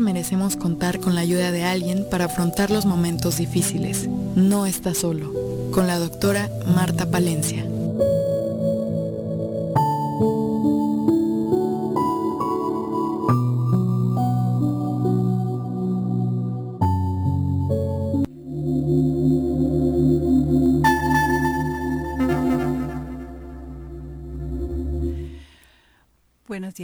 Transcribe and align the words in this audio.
Merecemos 0.00 0.56
contar 0.56 1.00
con 1.00 1.14
la 1.14 1.22
ayuda 1.22 1.50
de 1.50 1.64
alguien 1.64 2.06
para 2.10 2.26
afrontar 2.26 2.70
los 2.70 2.86
momentos 2.86 3.38
difíciles. 3.38 4.08
No 4.36 4.66
está 4.66 4.94
solo. 4.94 5.32
Con 5.72 5.86
la 5.86 5.98
doctora 5.98 6.48
Marta 6.74 7.10
Palencia. 7.10 7.64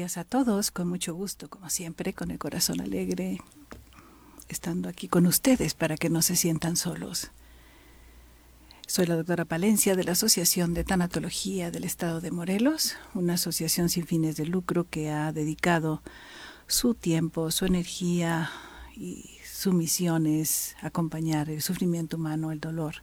A 0.04 0.24
todos, 0.24 0.70
con 0.70 0.86
mucho 0.86 1.14
gusto, 1.14 1.48
como 1.48 1.70
siempre, 1.70 2.12
con 2.12 2.30
el 2.30 2.38
corazón 2.38 2.82
alegre, 2.82 3.40
estando 4.50 4.90
aquí 4.90 5.08
con 5.08 5.26
ustedes 5.26 5.72
para 5.72 5.96
que 5.96 6.10
no 6.10 6.20
se 6.20 6.36
sientan 6.36 6.76
solos. 6.76 7.30
Soy 8.86 9.06
la 9.06 9.16
doctora 9.16 9.46
Palencia 9.46 9.96
de 9.96 10.04
la 10.04 10.12
Asociación 10.12 10.74
de 10.74 10.84
Tanatología 10.84 11.70
del 11.70 11.84
Estado 11.84 12.20
de 12.20 12.30
Morelos, 12.30 12.96
una 13.14 13.34
asociación 13.34 13.88
sin 13.88 14.06
fines 14.06 14.36
de 14.36 14.44
lucro 14.44 14.86
que 14.90 15.10
ha 15.10 15.32
dedicado 15.32 16.02
su 16.66 16.92
tiempo, 16.94 17.50
su 17.50 17.64
energía 17.64 18.50
y 18.94 19.38
su 19.50 19.72
misión 19.72 20.26
es 20.26 20.76
acompañar 20.82 21.48
el 21.48 21.62
sufrimiento 21.62 22.18
humano, 22.18 22.52
el 22.52 22.60
dolor, 22.60 22.96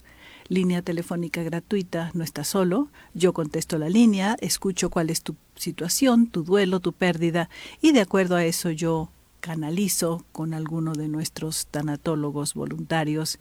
Línea 0.49 0.83
telefónica 0.83 1.43
gratuita, 1.43 2.11
no 2.15 2.23
está 2.23 2.45
solo. 2.45 2.89
Yo 3.15 3.33
contesto 3.33 3.79
la 3.79 3.89
línea, 3.89 4.37
escucho 4.41 4.91
cuál 4.91 5.11
es 5.11 5.23
tu 5.23 5.35
situación, 5.57 6.29
tu 6.29 6.45
duelo, 6.45 6.79
tu 6.79 6.93
pérdida, 6.93 7.51
y 7.81 7.91
de 7.93 8.01
acuerdo 8.01 8.37
a 8.37 8.45
eso 8.45 8.71
yo 8.71 9.11
canalizo 9.41 10.25
con 10.33 10.55
alguno 10.55 10.95
de 10.95 11.09
nuestros 11.09 11.67
tanatólogos 11.67 12.55
voluntarios 12.55 13.39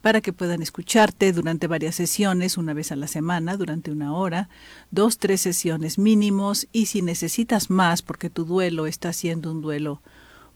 para 0.00 0.20
que 0.20 0.32
puedan 0.32 0.62
escucharte 0.62 1.32
durante 1.32 1.68
varias 1.68 1.94
sesiones, 1.94 2.56
una 2.56 2.72
vez 2.72 2.90
a 2.90 2.96
la 2.96 3.06
semana, 3.06 3.56
durante 3.56 3.92
una 3.92 4.14
hora, 4.14 4.48
dos, 4.90 5.18
tres 5.18 5.42
sesiones 5.42 5.96
mínimos 5.96 6.66
y 6.72 6.86
si 6.86 7.02
necesitas 7.02 7.70
más 7.70 8.02
porque 8.02 8.30
tu 8.30 8.44
duelo 8.44 8.86
está 8.86 9.12
siendo 9.12 9.52
un 9.52 9.60
duelo 9.60 10.02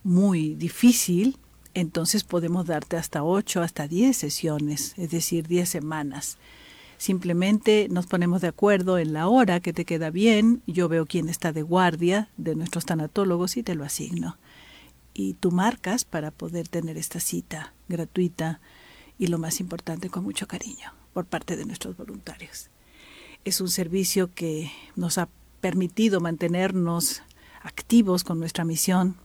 muy 0.03 0.55
difícil, 0.55 1.37
entonces 1.73 2.23
podemos 2.23 2.65
darte 2.65 2.97
hasta 2.97 3.23
8, 3.23 3.61
hasta 3.61 3.87
10 3.87 4.15
sesiones, 4.15 4.93
es 4.97 5.11
decir, 5.11 5.47
10 5.47 5.69
semanas. 5.69 6.37
Simplemente 6.97 7.87
nos 7.89 8.07
ponemos 8.07 8.41
de 8.41 8.49
acuerdo 8.49 8.97
en 8.97 9.13
la 9.13 9.27
hora 9.27 9.61
que 9.61 9.71
te 9.71 9.85
queda 9.85 10.09
bien, 10.09 10.61
yo 10.67 10.89
veo 10.89 11.05
quién 11.05 11.29
está 11.29 11.53
de 11.53 11.61
guardia 11.61 12.29
de 12.37 12.55
nuestros 12.55 12.85
tanatólogos 12.85 13.55
y 13.55 13.63
te 13.63 13.75
lo 13.75 13.85
asigno. 13.85 14.37
Y 15.13 15.33
tú 15.35 15.51
marcas 15.51 16.03
para 16.03 16.31
poder 16.31 16.67
tener 16.67 16.97
esta 16.97 17.19
cita 17.19 17.73
gratuita 17.87 18.59
y 19.17 19.27
lo 19.27 19.37
más 19.37 19.59
importante 19.59 20.09
con 20.09 20.23
mucho 20.23 20.47
cariño 20.47 20.93
por 21.13 21.25
parte 21.25 21.55
de 21.55 21.65
nuestros 21.65 21.95
voluntarios. 21.95 22.69
Es 23.45 23.61
un 23.61 23.69
servicio 23.69 24.33
que 24.33 24.71
nos 24.95 25.17
ha 25.17 25.29
permitido 25.61 26.19
mantenernos 26.19 27.21
activos 27.61 28.23
con 28.23 28.39
nuestra 28.39 28.65
misión 28.65 29.15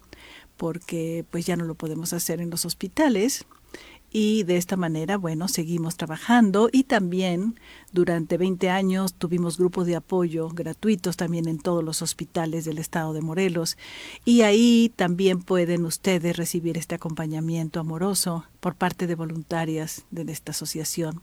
porque 0.56 1.24
pues 1.30 1.46
ya 1.46 1.56
no 1.56 1.64
lo 1.64 1.74
podemos 1.74 2.12
hacer 2.12 2.40
en 2.40 2.50
los 2.50 2.64
hospitales 2.64 3.46
y 4.16 4.44
de 4.44 4.56
esta 4.58 4.76
manera, 4.76 5.16
bueno, 5.18 5.48
seguimos 5.48 5.96
trabajando 5.96 6.68
y 6.70 6.84
también 6.84 7.58
durante 7.90 8.38
20 8.38 8.70
años 8.70 9.14
tuvimos 9.14 9.58
grupos 9.58 9.88
de 9.88 9.96
apoyo 9.96 10.48
gratuitos 10.50 11.16
también 11.16 11.48
en 11.48 11.58
todos 11.58 11.82
los 11.82 12.00
hospitales 12.00 12.64
del 12.64 12.78
estado 12.78 13.12
de 13.12 13.22
Morelos 13.22 13.76
y 14.24 14.42
ahí 14.42 14.92
también 14.94 15.42
pueden 15.42 15.84
ustedes 15.84 16.36
recibir 16.36 16.78
este 16.78 16.94
acompañamiento 16.94 17.80
amoroso 17.80 18.44
por 18.60 18.76
parte 18.76 19.08
de 19.08 19.16
voluntarias 19.16 20.06
de 20.12 20.30
esta 20.30 20.52
asociación. 20.52 21.20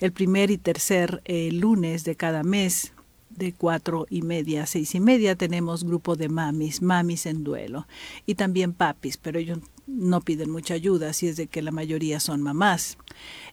El 0.00 0.12
primer 0.12 0.50
y 0.50 0.56
tercer 0.56 1.20
eh, 1.26 1.50
lunes 1.52 2.04
de 2.04 2.16
cada 2.16 2.42
mes 2.42 2.94
de 3.36 3.52
cuatro 3.52 4.06
y 4.10 4.22
media 4.22 4.64
a 4.64 4.66
seis 4.66 4.94
y 4.94 5.00
media 5.00 5.36
tenemos 5.36 5.84
grupo 5.84 6.16
de 6.16 6.28
mamis, 6.28 6.82
mamis 6.82 7.26
en 7.26 7.44
duelo 7.44 7.86
y 8.26 8.34
también 8.34 8.72
papis, 8.72 9.16
pero 9.16 9.38
ellos 9.38 9.58
no 9.86 10.20
piden 10.20 10.50
mucha 10.50 10.74
ayuda, 10.74 11.10
así 11.10 11.28
es 11.28 11.36
de 11.36 11.46
que 11.46 11.62
la 11.62 11.70
mayoría 11.70 12.20
son 12.20 12.42
mamás. 12.42 12.98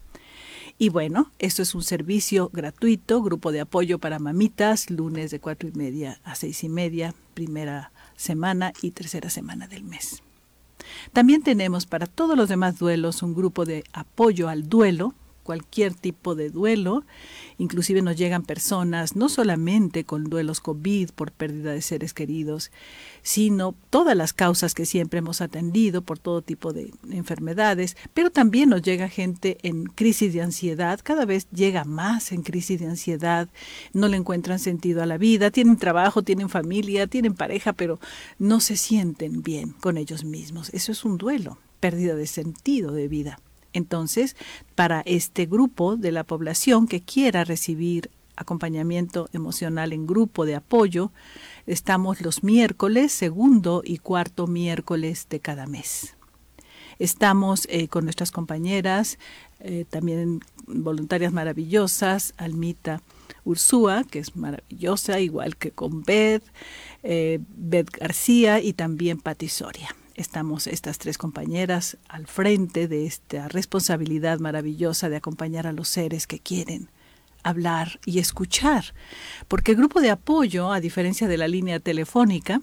Y 0.77 0.89
bueno, 0.89 1.31
esto 1.39 1.63
es 1.63 1.73
un 1.73 1.81
servicio 1.81 2.51
gratuito, 2.53 3.23
grupo 3.23 3.51
de 3.51 3.61
apoyo 3.61 3.97
para 3.97 4.19
mamitas, 4.19 4.91
lunes 4.91 5.31
de 5.31 5.39
cuatro 5.39 5.67
y 5.67 5.71
media 5.71 6.19
a 6.23 6.35
seis 6.35 6.63
y 6.63 6.69
media, 6.69 7.15
primera 7.33 7.91
semana 8.15 8.71
y 8.83 8.91
tercera 8.91 9.31
semana 9.31 9.67
del 9.67 9.83
mes. 9.83 10.21
También 11.11 11.41
tenemos 11.41 11.87
para 11.87 12.05
todos 12.05 12.37
los 12.37 12.49
demás 12.49 12.77
duelos 12.77 13.23
un 13.23 13.33
grupo 13.33 13.65
de 13.65 13.83
apoyo 13.93 14.47
al 14.47 14.69
duelo, 14.69 15.15
cualquier 15.43 15.93
tipo 15.93 16.35
de 16.35 16.49
duelo. 16.49 17.03
Inclusive 17.57 18.01
nos 18.01 18.15
llegan 18.15 18.43
personas 18.43 19.15
no 19.15 19.29
solamente 19.29 20.05
con 20.05 20.25
duelos 20.25 20.61
COVID 20.61 21.11
por 21.11 21.31
pérdida 21.31 21.71
de 21.71 21.81
seres 21.81 22.13
queridos, 22.13 22.71
sino 23.21 23.75
todas 23.89 24.17
las 24.17 24.33
causas 24.33 24.73
que 24.73 24.85
siempre 24.85 25.19
hemos 25.19 25.41
atendido 25.41 26.01
por 26.01 26.19
todo 26.19 26.41
tipo 26.41 26.73
de 26.73 26.91
enfermedades, 27.11 27.95
pero 28.13 28.31
también 28.31 28.69
nos 28.69 28.81
llega 28.81 29.07
gente 29.09 29.57
en 29.63 29.85
crisis 29.85 30.33
de 30.33 30.41
ansiedad, 30.41 30.99
cada 31.03 31.25
vez 31.25 31.47
llega 31.51 31.85
más 31.85 32.31
en 32.31 32.41
crisis 32.43 32.79
de 32.79 32.87
ansiedad, 32.87 33.49
no 33.93 34.07
le 34.07 34.17
encuentran 34.17 34.59
sentido 34.59 35.03
a 35.03 35.05
la 35.05 35.17
vida, 35.17 35.51
tienen 35.51 35.77
trabajo, 35.77 36.23
tienen 36.23 36.49
familia, 36.49 37.07
tienen 37.07 37.33
pareja, 37.33 37.73
pero 37.73 37.99
no 38.39 38.59
se 38.59 38.77
sienten 38.77 39.43
bien 39.43 39.71
con 39.79 39.97
ellos 39.97 40.23
mismos. 40.23 40.69
Eso 40.73 40.91
es 40.91 41.05
un 41.05 41.17
duelo, 41.17 41.57
pérdida 41.79 42.15
de 42.15 42.27
sentido 42.27 42.91
de 42.91 43.07
vida. 43.07 43.39
Entonces, 43.73 44.35
para 44.75 45.01
este 45.01 45.45
grupo 45.45 45.97
de 45.97 46.11
la 46.11 46.23
población 46.23 46.87
que 46.87 47.01
quiera 47.01 47.43
recibir 47.43 48.09
acompañamiento 48.35 49.29
emocional 49.33 49.93
en 49.93 50.07
grupo 50.07 50.45
de 50.45 50.55
apoyo, 50.55 51.11
estamos 51.67 52.21
los 52.21 52.43
miércoles, 52.43 53.11
segundo 53.11 53.81
y 53.83 53.97
cuarto 53.97 54.47
miércoles 54.47 55.27
de 55.29 55.39
cada 55.39 55.67
mes. 55.67 56.15
Estamos 56.99 57.67
eh, 57.69 57.87
con 57.87 58.05
nuestras 58.05 58.31
compañeras, 58.31 59.17
eh, 59.59 59.85
también 59.89 60.41
voluntarias 60.67 61.33
maravillosas, 61.33 62.33
Almita 62.37 63.01
Ursúa, 63.43 64.03
que 64.03 64.19
es 64.19 64.35
maravillosa, 64.35 65.19
igual 65.19 65.57
que 65.57 65.71
con 65.71 66.03
Beth, 66.03 66.43
eh, 67.01 67.39
Beth 67.55 67.89
García 67.91 68.59
y 68.59 68.73
también 68.73 69.19
Pati 69.19 69.49
Soria 69.49 69.95
estamos 70.15 70.67
estas 70.67 70.97
tres 70.97 71.17
compañeras 71.17 71.97
al 72.07 72.27
frente 72.27 72.87
de 72.87 73.05
esta 73.05 73.47
responsabilidad 73.47 74.39
maravillosa 74.39 75.09
de 75.09 75.17
acompañar 75.17 75.67
a 75.67 75.73
los 75.73 75.87
seres 75.87 76.27
que 76.27 76.39
quieren 76.39 76.89
hablar 77.43 77.99
y 78.05 78.19
escuchar. 78.19 78.93
Porque 79.47 79.71
el 79.71 79.77
grupo 79.77 80.01
de 80.01 80.11
apoyo, 80.11 80.71
a 80.71 80.79
diferencia 80.79 81.27
de 81.27 81.37
la 81.37 81.47
línea 81.47 81.79
telefónica, 81.79 82.61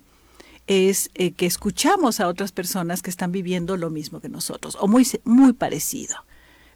es 0.67 1.11
eh, 1.15 1.33
que 1.33 1.47
escuchamos 1.47 2.21
a 2.21 2.29
otras 2.29 2.53
personas 2.53 3.03
que 3.03 3.11
están 3.11 3.33
viviendo 3.33 3.77
lo 3.77 3.91
mismo 3.91 4.21
que 4.21 4.29
nosotros, 4.29 4.77
o 4.81 4.89
muy, 4.89 5.07
muy 5.25 5.53
parecido. 5.53 6.17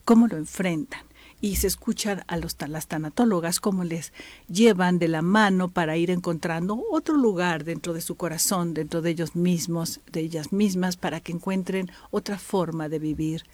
¿Cómo 0.04 0.26
lo 0.26 0.36
enfrentan? 0.36 1.00
Y 1.44 1.56
se 1.56 1.66
escuchan 1.66 2.24
a, 2.26 2.38
los, 2.38 2.56
las 2.68 2.86
tanatólogas 2.86 3.60
cómo 3.60 3.84
les 3.84 4.14
llevan 4.48 4.98
de 4.98 5.08
la 5.08 5.20
mano 5.20 5.68
para 5.68 5.98
ir 5.98 6.10
encontrando 6.10 6.82
otro 6.90 7.18
lugar 7.18 7.64
dentro 7.64 7.92
de 7.92 8.00
su 8.00 8.14
corazón, 8.14 8.72
dentro 8.72 9.02
de 9.02 9.10
ellos 9.10 9.36
mismos, 9.36 10.00
de 10.10 10.20
ellas 10.20 10.54
mismas, 10.54 10.96
para 10.96 11.20
que 11.20 11.32
encuentren 11.32 11.90
otra 12.10 12.38
forma 12.38 12.88
de 12.88 12.98
vivir 12.98 13.44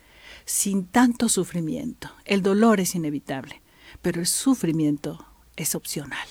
sin 0.45 0.85
tanto 0.85 1.29
sufrimiento. 1.29 2.11
El 2.27 2.43
dolor 2.43 2.79
es 2.79 2.95
inevitable, 2.95 3.61
pero 4.01 4.21
el 4.21 4.29
sufrimiento 4.29 5.27
es 5.57 5.75
opcional. 5.75 6.29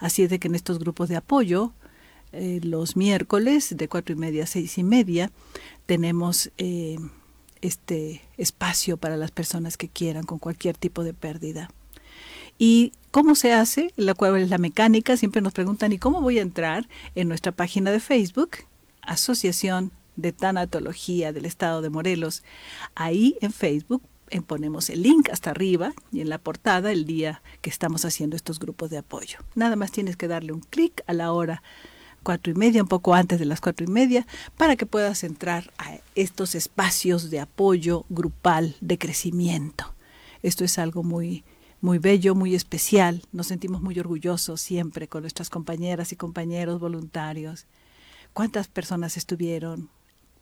Así 0.00 0.24
es 0.24 0.30
de 0.30 0.40
que 0.40 0.48
en 0.48 0.56
estos 0.56 0.80
grupos 0.80 1.08
de 1.08 1.14
apoyo, 1.14 1.72
eh, 2.32 2.58
los 2.64 2.96
miércoles 2.96 3.76
de 3.76 3.86
cuatro 3.86 4.16
y 4.16 4.18
media 4.18 4.42
a 4.42 4.48
seis 4.48 4.76
y 4.76 4.82
media, 4.82 5.30
tenemos 5.86 6.50
eh, 6.58 6.98
este 7.62 8.22
espacio 8.36 8.96
para 8.96 9.16
las 9.16 9.30
personas 9.30 9.76
que 9.76 9.88
quieran 9.88 10.24
con 10.24 10.38
cualquier 10.38 10.76
tipo 10.76 11.04
de 11.04 11.14
pérdida. 11.14 11.70
¿Y 12.58 12.92
cómo 13.10 13.34
se 13.34 13.52
hace? 13.52 13.92
La 13.96 14.14
cual 14.14 14.36
es 14.36 14.50
la 14.50 14.58
mecánica. 14.58 15.16
Siempre 15.16 15.40
nos 15.40 15.52
preguntan, 15.52 15.92
¿y 15.92 15.98
cómo 15.98 16.20
voy 16.20 16.38
a 16.38 16.42
entrar 16.42 16.88
en 17.14 17.28
nuestra 17.28 17.52
página 17.52 17.90
de 17.90 18.00
Facebook? 18.00 18.58
Asociación 19.02 19.92
de 20.16 20.32
Tanatología 20.32 21.32
del 21.32 21.46
Estado 21.46 21.80
de 21.80 21.90
Morelos. 21.90 22.42
Ahí 22.94 23.36
en 23.40 23.52
Facebook 23.52 24.02
eh, 24.28 24.42
ponemos 24.42 24.90
el 24.90 25.02
link 25.02 25.28
hasta 25.30 25.50
arriba 25.50 25.92
y 26.12 26.20
en 26.20 26.28
la 26.28 26.38
portada 26.38 26.92
el 26.92 27.04
día 27.04 27.42
que 27.62 27.70
estamos 27.70 28.04
haciendo 28.04 28.36
estos 28.36 28.58
grupos 28.58 28.90
de 28.90 28.98
apoyo. 28.98 29.38
Nada 29.54 29.76
más 29.76 29.90
tienes 29.90 30.16
que 30.16 30.28
darle 30.28 30.52
un 30.52 30.60
clic 30.60 31.02
a 31.06 31.12
la 31.12 31.32
hora 31.32 31.62
cuatro 32.22 32.52
y 32.52 32.56
media, 32.56 32.82
un 32.82 32.88
poco 32.88 33.14
antes 33.14 33.38
de 33.38 33.44
las 33.44 33.60
cuatro 33.60 33.84
y 33.84 33.90
media, 33.90 34.26
para 34.56 34.76
que 34.76 34.86
puedas 34.86 35.24
entrar 35.24 35.72
a 35.78 35.98
estos 36.14 36.54
espacios 36.54 37.30
de 37.30 37.40
apoyo 37.40 38.04
grupal, 38.08 38.76
de 38.80 38.98
crecimiento. 38.98 39.94
Esto 40.42 40.64
es 40.64 40.78
algo 40.78 41.02
muy, 41.02 41.44
muy 41.80 41.98
bello, 41.98 42.34
muy 42.34 42.54
especial. 42.54 43.22
Nos 43.32 43.48
sentimos 43.48 43.82
muy 43.82 43.98
orgullosos 43.98 44.60
siempre 44.60 45.08
con 45.08 45.22
nuestras 45.22 45.50
compañeras 45.50 46.12
y 46.12 46.16
compañeros 46.16 46.80
voluntarios. 46.80 47.66
¿Cuántas 48.32 48.68
personas 48.68 49.16
estuvieron? 49.16 49.90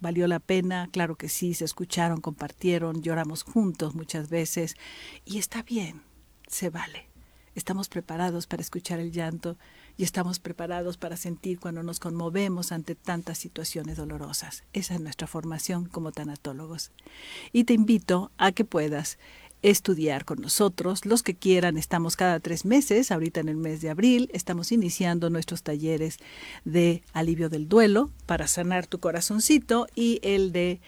¿Valió 0.00 0.28
la 0.28 0.38
pena? 0.38 0.88
Claro 0.92 1.16
que 1.16 1.28
sí, 1.28 1.54
se 1.54 1.64
escucharon, 1.64 2.20
compartieron, 2.20 3.02
lloramos 3.02 3.42
juntos 3.42 3.94
muchas 3.94 4.28
veces 4.28 4.76
y 5.24 5.38
está 5.38 5.62
bien, 5.62 6.02
se 6.46 6.70
vale. 6.70 7.08
Estamos 7.56 7.88
preparados 7.88 8.46
para 8.46 8.62
escuchar 8.62 9.00
el 9.00 9.10
llanto 9.10 9.56
y 9.98 10.04
estamos 10.04 10.38
preparados 10.38 10.96
para 10.96 11.16
sentir 11.16 11.58
cuando 11.58 11.82
nos 11.82 11.98
conmovemos 11.98 12.70
ante 12.72 12.94
tantas 12.94 13.36
situaciones 13.36 13.96
dolorosas. 13.96 14.62
Esa 14.72 14.94
es 14.94 15.00
nuestra 15.00 15.26
formación 15.26 15.86
como 15.86 16.12
tanatólogos. 16.12 16.92
Y 17.52 17.64
te 17.64 17.74
invito 17.74 18.30
a 18.38 18.52
que 18.52 18.64
puedas 18.64 19.18
estudiar 19.62 20.24
con 20.24 20.40
nosotros. 20.40 21.04
Los 21.04 21.24
que 21.24 21.34
quieran, 21.34 21.76
estamos 21.76 22.14
cada 22.14 22.38
tres 22.38 22.64
meses, 22.64 23.10
ahorita 23.10 23.40
en 23.40 23.48
el 23.48 23.56
mes 23.56 23.80
de 23.80 23.90
abril, 23.90 24.30
estamos 24.32 24.70
iniciando 24.70 25.30
nuestros 25.30 25.64
talleres 25.64 26.18
de 26.64 27.02
alivio 27.12 27.48
del 27.48 27.68
duelo 27.68 28.10
para 28.24 28.46
sanar 28.46 28.86
tu 28.86 29.00
corazoncito 29.00 29.88
y 29.96 30.20
el 30.22 30.52
de 30.52 30.80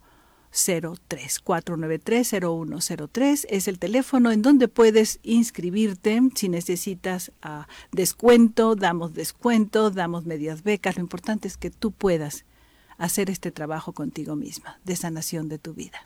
493-0103 0.53 3.47
es 3.49 3.69
el 3.69 3.79
teléfono 3.79 4.31
en 4.31 4.43
donde 4.43 4.69
puedes 4.69 5.19
inscribirte 5.23 6.21
si 6.35 6.51
necesitas 6.51 7.33
ah, 7.41 7.67
descuento, 7.91 8.77
damos 8.77 9.15
descuento, 9.15 9.91
damos 9.91 10.27
medias 10.27 10.63
becas. 10.63 10.97
Lo 10.97 11.03
importante 11.03 11.49
es 11.49 11.57
que 11.57 11.71
tú 11.71 11.93
puedas 11.93 12.45
hacer 12.99 13.31
este 13.31 13.51
trabajo 13.51 13.93
contigo 13.93 14.37
misma 14.37 14.79
de 14.85 14.97
sanación 14.97 15.49
de 15.49 15.59
tu 15.59 15.73
vida. 15.75 16.03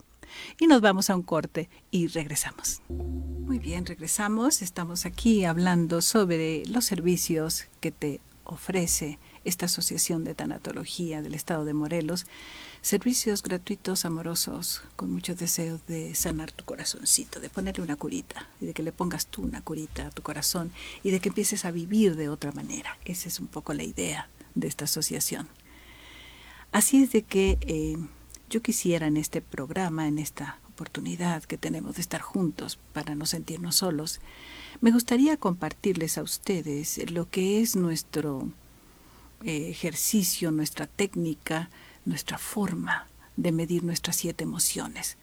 Y 0.59 0.66
nos 0.66 0.80
vamos 0.80 1.11
a 1.11 1.16
un 1.16 1.23
corte 1.23 1.68
y 1.90 2.09
regresamos. 2.09 2.83
Muy 2.88 3.59
bien, 3.59 3.87
regresamos. 3.87 4.62
Estamos 4.62 5.06
aquí 5.06 5.45
hablando 5.45 6.02
sobre 6.02 6.64
los 6.66 6.85
servicios 6.85 7.66
que 7.80 7.90
te 7.90 8.21
ofrece 8.45 9.18
esta 9.45 9.66
Asociación 9.66 10.25
de 10.25 10.35
Tanatología 10.35 11.23
del 11.23 11.35
Estado 11.35 11.64
de 11.64 11.75
Morelos. 11.75 12.26
Servicios 12.83 13.42
gratuitos, 13.42 14.04
amorosos, 14.04 14.83
con 14.97 15.11
mucho 15.12 15.35
deseo 15.35 15.80
de 15.88 16.14
sanar 16.14 16.52
tu 16.52 16.64
corazoncito, 16.64 17.40
de 17.40 17.49
ponerle 17.49 17.83
una 17.83 17.97
curita, 17.97 18.49
y 18.61 18.66
de 18.66 18.75
que 18.75 18.83
le 18.83 18.92
pongas 18.92 19.26
tú 19.26 19.42
una 19.42 19.61
curita 19.61 20.06
a 20.06 20.11
tu 20.11 20.23
corazón 20.23 20.73
y 21.02 21.11
de 21.11 21.21
que 21.21 21.28
empieces 21.28 21.64
a 21.64 21.71
vivir 21.71 22.16
de 22.16 22.28
otra 22.28 22.52
manera. 22.52 22.99
Esa 23.04 23.28
es 23.28 23.40
un 23.40 23.47
poco 23.47 23.75
la 23.75 23.85
idea 23.85 24.28
de 24.54 24.68
esta 24.68 24.85
asociación. 24.85 25.49
Así 26.73 27.02
es 27.02 27.12
de 27.12 27.23
que 27.23 27.59
eh, 27.62 27.97
yo 28.49 28.62
quisiera 28.62 29.07
en 29.07 29.17
este 29.17 29.41
programa, 29.41 30.07
en 30.07 30.19
esta 30.19 30.59
oportunidad 30.69 31.45
que 31.45 31.59
tenemos 31.59 31.97
de 31.97 32.03
estar 32.03 32.21
juntos 32.21 32.79
para 32.93 33.15
no 33.15 33.26
sentirnos 33.26 33.76
solos, 33.76 34.21
me 34.81 34.91
gustaría 34.91 35.37
compartirles 35.37 36.19
a 36.19 36.23
ustedes 36.23 37.11
lo 37.11 37.29
que 37.31 37.61
es 37.61 37.76
nuestro 37.76 38.50
eh, 39.43 39.69
ejercicio, 39.71 40.50
nuestra 40.50 40.87
técnica, 40.87 41.71
nuestra 42.05 42.38
forma 42.38 43.07
de 43.37 43.53
medir 43.53 43.85
nuestras 43.85 44.17
siete 44.17 44.45
emociones. 44.45 45.17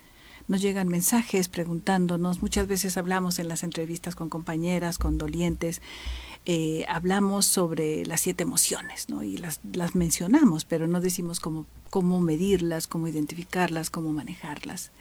Nos 0.48 0.62
llegan 0.62 0.90
mensajes 0.90 1.48
preguntándonos, 1.48 2.42
muchas 2.42 2.68
veces 2.68 2.98
hablamos 2.98 3.40
en 3.40 3.48
las 3.48 3.64
entrevistas 3.64 4.16
con 4.16 4.30
compañeras, 4.30 4.98
con 4.98 5.18
dolientes, 5.18 5.82
eh, 6.46 6.86
hablamos 6.90 7.46
sobre 7.46 8.06
las 8.06 8.22
siete 8.22 8.44
emociones, 8.44 9.08
¿no? 9.10 9.24
Y 9.24 9.38
las, 9.38 9.62
las 9.72 9.96
mencionamos, 9.96 10.66
pero 10.66 10.88
no 10.88 11.00
decimos 11.00 11.40
cómo, 11.40 11.66
cómo 11.90 12.20
medirlas, 12.20 12.88
cómo 12.88 13.08
identificarlas, 13.08 13.90
cómo 13.90 14.12
manejarlas. 14.12 14.92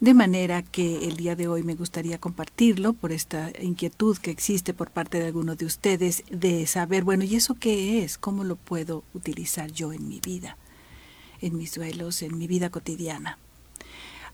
De 0.00 0.12
manera 0.12 0.62
que 0.62 1.06
el 1.06 1.16
día 1.16 1.36
de 1.36 1.48
hoy 1.48 1.62
me 1.62 1.74
gustaría 1.74 2.18
compartirlo 2.18 2.92
por 2.92 3.12
esta 3.12 3.50
inquietud 3.62 4.18
que 4.18 4.30
existe 4.30 4.74
por 4.74 4.90
parte 4.90 5.18
de 5.18 5.26
algunos 5.26 5.56
de 5.56 5.64
ustedes 5.64 6.24
de 6.30 6.66
saber, 6.66 7.02
bueno, 7.02 7.24
¿y 7.24 7.36
eso 7.36 7.54
qué 7.54 8.02
es? 8.02 8.18
¿Cómo 8.18 8.44
lo 8.44 8.56
puedo 8.56 9.04
utilizar 9.14 9.70
yo 9.70 9.94
en 9.94 10.06
mi 10.06 10.20
vida, 10.20 10.58
en 11.40 11.56
mis 11.56 11.74
duelos, 11.74 12.20
en 12.20 12.36
mi 12.36 12.46
vida 12.46 12.68
cotidiana? 12.68 13.38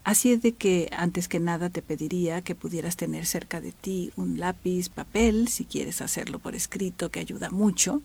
Así 0.05 0.33
es 0.33 0.43
de 0.43 0.53
que 0.53 0.89
antes 0.97 1.29
que 1.29 1.39
nada 1.39 1.71
te 1.71 1.81
pediría 1.81 2.43
que 2.43 2.57
pudieras 2.57 2.97
tener 2.97 3.25
cerca 3.25 3.61
de 3.61 3.71
ti 3.71 4.13
un 4.17 4.41
lápiz, 4.41 4.89
papel, 4.89 5.47
si 5.49 5.65
quieres 5.65 6.01
hacerlo 6.03 6.41
por 6.41 6.57
escrito, 6.57 7.11
que 7.11 7.21
ayuda 7.21 7.51
mucho, 7.51 8.03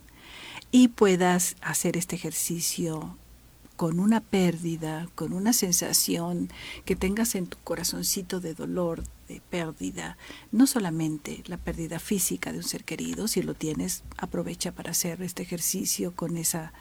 y 0.71 0.89
puedas 0.89 1.55
hacer 1.61 1.97
este 1.97 2.15
ejercicio 2.15 3.17
con 3.77 3.99
una 3.99 4.21
pérdida, 4.21 5.07
con 5.15 5.33
una 5.33 5.53
sensación 5.53 6.49
que 6.85 6.95
tengas 6.95 7.35
en 7.35 7.47
tu 7.47 7.57
corazoncito 7.63 8.39
de 8.39 8.53
dolor, 8.53 9.03
de 9.27 9.41
pérdida, 9.49 10.17
no 10.51 10.67
solamente 10.67 11.43
la 11.45 11.57
pérdida 11.57 11.99
física 11.99 12.51
de 12.51 12.57
un 12.57 12.63
ser 12.63 12.83
querido, 12.83 13.27
si 13.27 13.41
lo 13.41 13.53
tienes, 13.53 14.03
aprovecha 14.17 14.71
para 14.71 14.91
hacer 14.91 15.21
este 15.21 15.43
ejercicio 15.43 16.15
con 16.15 16.37
esa 16.37 16.73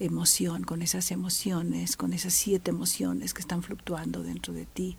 emoción, 0.00 0.64
con 0.64 0.82
esas 0.82 1.10
emociones, 1.10 1.96
con 1.96 2.12
esas 2.12 2.34
siete 2.34 2.70
emociones 2.70 3.34
que 3.34 3.40
están 3.40 3.62
fluctuando 3.62 4.22
dentro 4.22 4.52
de 4.52 4.66
ti, 4.66 4.96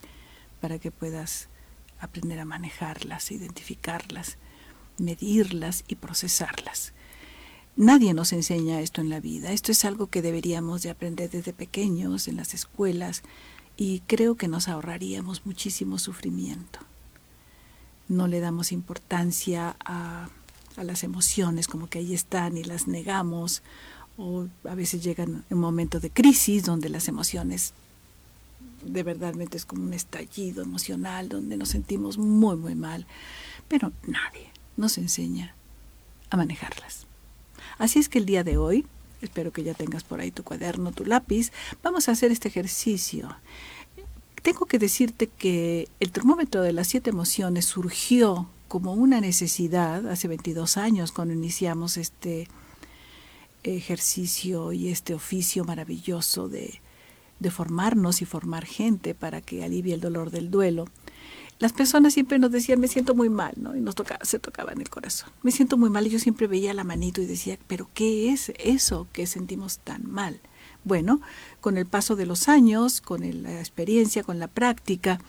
para 0.62 0.80
que 0.80 0.92
puedas 0.92 1.50
aprender 2.00 2.40
a 2.40 2.46
manejarlas, 2.46 3.32
identificarlas, 3.32 4.38
medirlas 4.98 5.84
y 5.88 5.96
procesarlas. 5.96 6.94
Nadie 7.76 8.14
nos 8.14 8.32
enseña 8.32 8.80
esto 8.80 9.02
en 9.02 9.10
la 9.10 9.20
vida. 9.20 9.52
Esto 9.52 9.72
es 9.72 9.84
algo 9.84 10.08
que 10.08 10.22
deberíamos 10.22 10.82
de 10.82 10.90
aprender 10.90 11.30
desde 11.30 11.52
pequeños 11.52 12.28
en 12.30 12.38
las 12.38 12.54
escuelas 12.54 13.22
y 13.76 14.00
creo 14.08 14.36
que 14.36 14.48
nos 14.48 14.70
ahorraríamos 14.70 15.46
muchísimo 15.46 16.00
sufrimiento. 16.00 16.80
No 18.08 18.28
le 18.28 18.40
damos 18.40 18.72
importancia 18.72 19.76
a, 19.84 20.30
a 20.78 20.84
las 20.86 21.04
emociones 21.04 21.68
como 21.68 21.88
que 21.88 22.00
ahí 22.00 22.14
están 22.14 22.58
y 22.58 22.64
las 22.64 22.88
negamos 22.88 23.62
o 24.18 24.48
a 24.64 24.76
veces 24.76 25.04
llegan 25.04 25.44
un 25.50 25.60
momento 25.60 26.00
de 26.00 26.10
crisis 26.10 26.64
donde 26.64 26.90
las 26.90 27.08
emociones 27.08 27.74
de 28.86 29.04
verdad 29.04 29.34
es 29.52 29.66
como 29.66 29.84
un 29.84 29.94
estallido 29.94 30.64
emocional 30.64 31.28
donde 31.30 31.58
nos 31.58 31.70
sentimos 31.70 32.18
muy 32.18 32.56
muy 32.56 32.76
mal, 32.76 33.06
pero 33.68 33.92
nadie 34.06 34.52
nos 34.78 34.98
enseña 34.98 35.56
a 36.30 36.38
manejarlas. 36.38 37.08
Así 37.78 38.00
es 38.00 38.10
que 38.10 38.20
el 38.20 38.26
día 38.26 38.44
de 38.44 38.58
hoy, 38.58 38.86
espero 39.22 39.52
que 39.52 39.64
ya 39.64 39.74
tengas 39.74 40.04
por 40.04 40.20
ahí 40.20 40.32
tu 40.32 40.44
cuaderno, 40.44 40.92
tu 40.92 41.06
lápiz, 41.06 41.52
vamos 41.84 42.08
a 42.08 42.12
hacer 42.12 42.32
este 42.32 42.48
ejercicio. 42.48 43.36
Tengo 44.42 44.66
que 44.66 44.78
decirte 44.78 45.28
que 45.28 45.90
el 46.00 46.12
termómetro 46.12 46.62
de 46.62 46.74
las 46.74 46.88
siete 46.88 47.10
emociones 47.10 47.66
surgió 47.66 48.48
como 48.68 48.94
una 48.94 49.20
necesidad 49.20 50.08
hace 50.08 50.28
22 50.28 50.78
años 50.78 51.12
cuando 51.12 51.34
iniciamos 51.34 51.98
este 51.98 52.48
ejercicio 53.74 54.72
y 54.74 54.90
este 54.90 55.14
oficio 55.14 55.64
maravilloso 55.64 56.50
de, 56.50 56.82
de 57.40 57.52
formarnos 57.52 58.22
y 58.22 58.26
formar 58.26 58.66
gente 58.66 59.16
para 59.16 59.42
que 59.42 59.64
alivie 59.64 59.94
el 59.94 60.02
dolor 60.02 60.30
del 60.30 60.52
duelo 60.52 60.86
las 61.60 61.72
personas 61.72 62.14
siempre 62.14 62.38
nos 62.38 62.52
decían, 62.52 62.80
me 62.80 62.88
siento 62.88 63.16
muy 63.16 63.30
mal, 63.30 63.54
¿no? 63.56 63.76
Y 63.76 63.82
nos 63.82 63.96
tocaba, 63.96 64.26
se 64.26 64.40
tocaba 64.40 64.74
en 64.74 64.82
el 64.82 64.90
corazón. 64.90 65.30
Me 65.42 65.52
siento 65.52 65.78
muy 65.78 65.90
mal 65.90 66.06
y 66.06 66.10
yo 66.10 66.20
siempre 66.20 66.48
veía 66.48 66.74
la 66.74 66.84
manito 66.84 67.22
y 67.22 67.26
decía, 67.26 67.58
pero 67.68 67.90
¿qué 67.94 68.32
es 68.32 68.52
eso 68.60 69.08
que 69.14 69.26
sentimos 69.26 69.80
tan 69.80 70.10
mal? 70.10 70.42
Bueno, 70.86 71.20
con 71.62 71.78
el 71.78 71.88
paso 71.88 72.16
de 72.16 72.28
los 72.28 72.48
años, 72.48 73.02
con 73.02 73.22
la 73.42 73.60
experiencia, 73.60 74.24
con 74.24 74.38
la 74.38 74.48
práctica, 74.48 75.20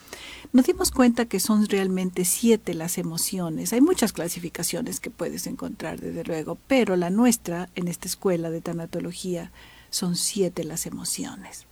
nos 0.52 0.66
dimos 0.66 0.90
cuenta 0.90 1.24
que 1.24 1.40
son 1.40 1.66
realmente 1.66 2.26
siete 2.26 2.74
las 2.74 2.98
emociones. 2.98 3.72
Hay 3.72 3.80
muchas 3.80 4.12
clasificaciones 4.12 5.00
que 5.00 5.10
puedes 5.10 5.46
encontrar, 5.46 5.98
desde 5.98 6.24
luego, 6.24 6.58
pero 6.66 6.94
la 6.96 7.08
nuestra, 7.08 7.70
en 7.74 7.88
esta 7.88 8.06
escuela 8.06 8.50
de 8.50 8.60
tanatología, 8.60 9.50
son 9.88 10.14
siete 10.14 10.62
las 10.62 10.84
emociones. 10.84 11.64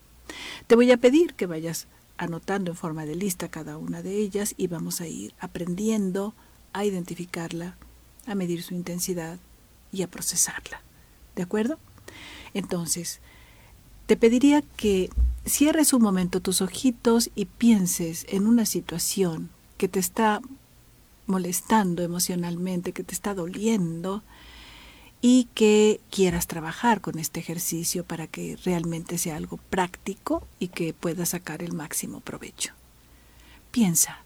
Te 0.67 0.77
voy 0.77 0.91
a 0.91 0.97
pedir 0.97 1.35
que 1.35 1.45
vayas 1.45 1.87
anotando 2.17 2.71
en 2.71 2.79
forma 2.79 3.05
de 3.05 3.17
lista 3.17 3.51
cada 3.51 3.77
una 3.77 4.01
de 4.01 4.17
ellas 4.17 4.55
y 4.57 4.67
vamos 4.67 5.03
a 5.03 5.07
ir 5.07 5.35
aprendiendo 5.41 6.35
a 6.73 6.87
identificarla, 6.87 7.77
a 8.27 8.35
medir 8.35 8.63
su 8.63 8.73
intensidad 8.73 9.39
y 9.93 10.01
a 10.01 10.11
procesarla. 10.11 10.81
¿De 11.37 11.43
acuerdo? 11.43 11.79
Entonces, 12.55 13.21
te 14.07 14.17
pediría 14.17 14.63
que 14.77 15.11
cierres 15.47 15.93
un 15.93 16.03
momento 16.03 16.41
tus 16.41 16.61
ojitos 16.61 17.31
y 17.35 17.47
pienses 17.47 18.27
en 18.29 18.47
una 18.47 18.67
situación 18.67 19.51
que 19.77 19.89
te 19.89 19.99
está 19.99 20.41
molestando 21.27 22.03
emocionalmente, 22.03 22.93
que 22.93 23.05
te 23.05 23.15
está 23.15 23.35
doliendo, 23.35 24.23
y 25.27 25.49
que 25.55 26.03
quieras 26.11 26.47
trabajar 26.47 27.01
con 27.01 27.19
este 27.19 27.41
ejercicio 27.41 28.05
para 28.05 28.27
que 28.27 28.59
realmente 28.63 29.17
sea 29.17 29.37
algo 29.37 29.57
práctico 29.57 30.47
y 30.59 30.69
que 30.69 30.93
puedas 30.93 31.31
sacar 31.31 31.63
el 31.63 31.73
máximo 31.73 32.21
provecho. 32.21 32.75
Piensa, 33.71 34.19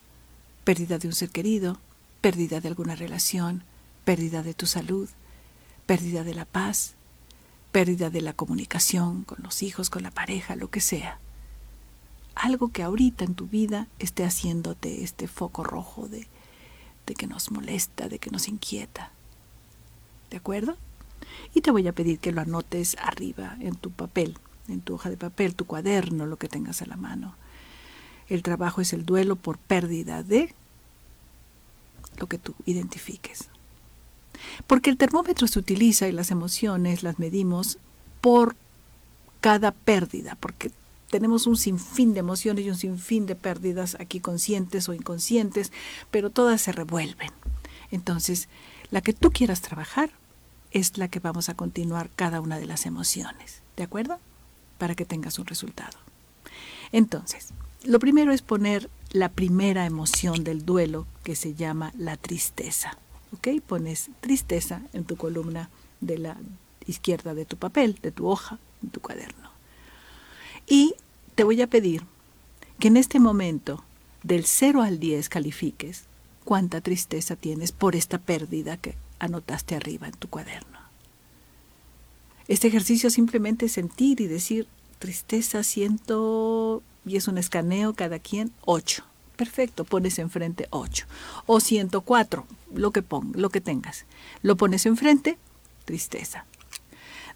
pérdida 0.65 0.99
de 0.99 1.07
un 1.07 1.15
ser 1.15 1.31
querido, 1.31 1.79
pérdida 2.21 2.61
de 2.61 2.67
alguna 2.67 2.97
relación, 2.97 3.63
pérdida 4.05 4.43
de 4.43 4.55
tu 4.55 4.67
salud, 4.67 5.09
pérdida 5.87 6.25
de 6.25 6.35
la 6.35 6.47
paz, 6.47 6.95
pérdida 7.73 8.11
de 8.11 8.21
la 8.21 8.33
comunicación 8.33 9.25
con 9.25 9.39
los 9.43 9.63
hijos, 9.63 9.91
con 9.91 10.03
la 10.03 10.11
pareja, 10.11 10.57
lo 10.57 10.71
que 10.71 10.81
sea. 10.81 11.19
Algo 12.35 12.71
que 12.71 12.83
ahorita 12.83 13.25
en 13.25 13.35
tu 13.35 13.47
vida 13.47 13.89
esté 13.99 14.25
haciéndote 14.25 15.03
este 15.03 15.29
foco 15.29 15.65
rojo 15.65 16.09
de, 16.09 16.29
de 17.07 17.15
que 17.15 17.27
nos 17.27 17.51
molesta, 17.51 18.09
de 18.09 18.19
que 18.19 18.31
nos 18.31 18.49
inquieta. 18.49 19.11
¿De 20.31 20.37
acuerdo? 20.37 20.77
Y 21.55 21.61
te 21.61 21.71
voy 21.71 21.87
a 21.89 21.93
pedir 21.93 22.19
que 22.19 22.33
lo 22.33 22.41
anotes 22.41 22.97
arriba 23.01 23.57
en 23.61 23.75
tu 23.75 23.91
papel, 23.91 24.39
en 24.69 24.81
tu 24.81 24.95
hoja 24.95 25.11
de 25.11 25.17
papel, 25.17 25.55
tu 25.55 25.67
cuaderno, 25.67 26.27
lo 26.27 26.37
que 26.37 26.49
tengas 26.49 26.83
a 26.83 26.87
la 26.87 26.97
mano. 26.97 27.35
El 28.29 28.43
trabajo 28.43 28.81
es 28.81 28.93
el 28.93 29.05
duelo 29.07 29.37
por 29.37 29.59
pérdida 29.59 30.23
de 30.23 30.55
lo 32.19 32.27
que 32.27 32.39
tú 32.39 32.55
identifiques. 32.67 33.49
Porque 34.67 34.91
el 34.91 34.97
termómetro 34.97 35.47
se 35.47 35.59
utiliza 35.59 36.09
y 36.09 36.13
las 36.13 36.31
emociones 36.31 37.03
las 37.03 37.19
medimos 37.19 37.79
por 38.21 38.57
cada 39.41 39.73
pérdida, 39.73 40.37
porque 40.41 40.71
tenemos 41.11 41.47
un 41.47 41.57
sinfín 41.57 42.13
de 42.13 42.21
emociones 42.21 42.65
y 42.65 42.71
un 42.71 42.77
sinfín 42.77 43.27
de 43.27 43.35
pérdidas 43.35 43.97
aquí 44.01 44.21
conscientes 44.21 44.89
o 44.89 44.95
inconscientes, 44.95 45.73
pero 46.11 46.31
todas 46.31 46.61
se 46.61 46.73
revuelven. 46.73 47.31
Entonces, 47.91 48.49
la 48.91 49.01
que 49.01 49.13
tú 49.13 49.31
quieras 49.31 49.63
trabajar, 49.63 50.11
es 50.71 50.99
la 50.99 51.09
que 51.09 51.21
vamos 51.21 51.49
a 51.49 51.55
continuar 51.55 52.11
cada 52.15 52.41
una 52.41 52.59
de 52.59 52.67
las 52.67 52.87
emociones, 52.87 53.63
¿de 53.77 53.85
acuerdo? 53.85 54.19
Para 54.79 54.95
que 54.95 55.05
tengas 55.05 55.39
un 55.39 55.47
resultado. 55.47 55.97
Entonces, 56.93 57.49
lo 57.85 57.99
primero 57.99 58.33
es 58.33 58.43
poner 58.43 58.91
la 59.11 59.29
primera 59.31 59.87
emoción 59.87 60.45
del 60.45 60.65
duelo 60.65 61.07
que 61.25 61.37
se 61.37 61.55
llama 61.55 61.93
la 61.97 62.17
tristeza. 62.17 62.99
¿Ok? 63.33 63.49
Pones 63.67 64.11
tristeza 64.21 64.83
en 64.93 65.05
tu 65.05 65.17
columna 65.17 65.71
de 66.01 66.19
la 66.19 66.37
izquierda 66.87 67.35
de 67.35 67.45
tu 67.45 67.57
papel, 67.57 67.99
de 68.03 68.13
tu 68.13 68.29
hoja, 68.29 68.59
en 68.83 68.91
tu 68.91 69.01
cuaderno. 69.01 69.51
Y 70.67 70.95
te 71.35 71.45
voy 71.45 71.61
a 71.63 71.67
pedir 71.67 72.05
que 72.79 72.89
en 72.89 72.97
este 72.97 73.21
momento, 73.21 73.85
del 74.23 74.45
0 74.45 74.83
al 74.83 74.99
10, 74.99 75.29
califiques 75.29 76.05
cuánta 76.45 76.81
tristeza 76.81 77.37
tienes 77.37 77.73
por 77.73 77.95
esta 77.95 78.19
pérdida 78.19 78.77
que 78.77 78.97
anotaste 79.19 79.75
arriba 79.75 80.07
en 80.07 80.15
tu 80.15 80.29
cuaderno. 80.29 80.79
Este 82.47 82.69
ejercicio 82.69 83.11
simplemente 83.11 83.67
es 83.67 83.73
sentir 83.73 84.21
y 84.21 84.27
decir, 84.27 84.67
tristeza 84.99 85.63
siento, 85.63 86.83
y 87.05 87.17
es 87.17 87.29
un 87.29 87.37
escaneo 87.37 87.93
cada 87.93 88.19
quien, 88.19 88.53
8. 88.63 89.05
Perfecto, 89.39 89.85
pones 89.85 90.19
enfrente 90.19 90.67
8. 90.71 91.07
O 91.47 91.61
104, 91.61 92.45
lo 92.75 92.91
que, 92.91 93.05
lo 93.35 93.51
que 93.51 93.61
tengas. 93.61 94.05
Lo 94.43 94.57
pones 94.57 94.85
enfrente, 94.85 95.39
tristeza. 95.85 96.45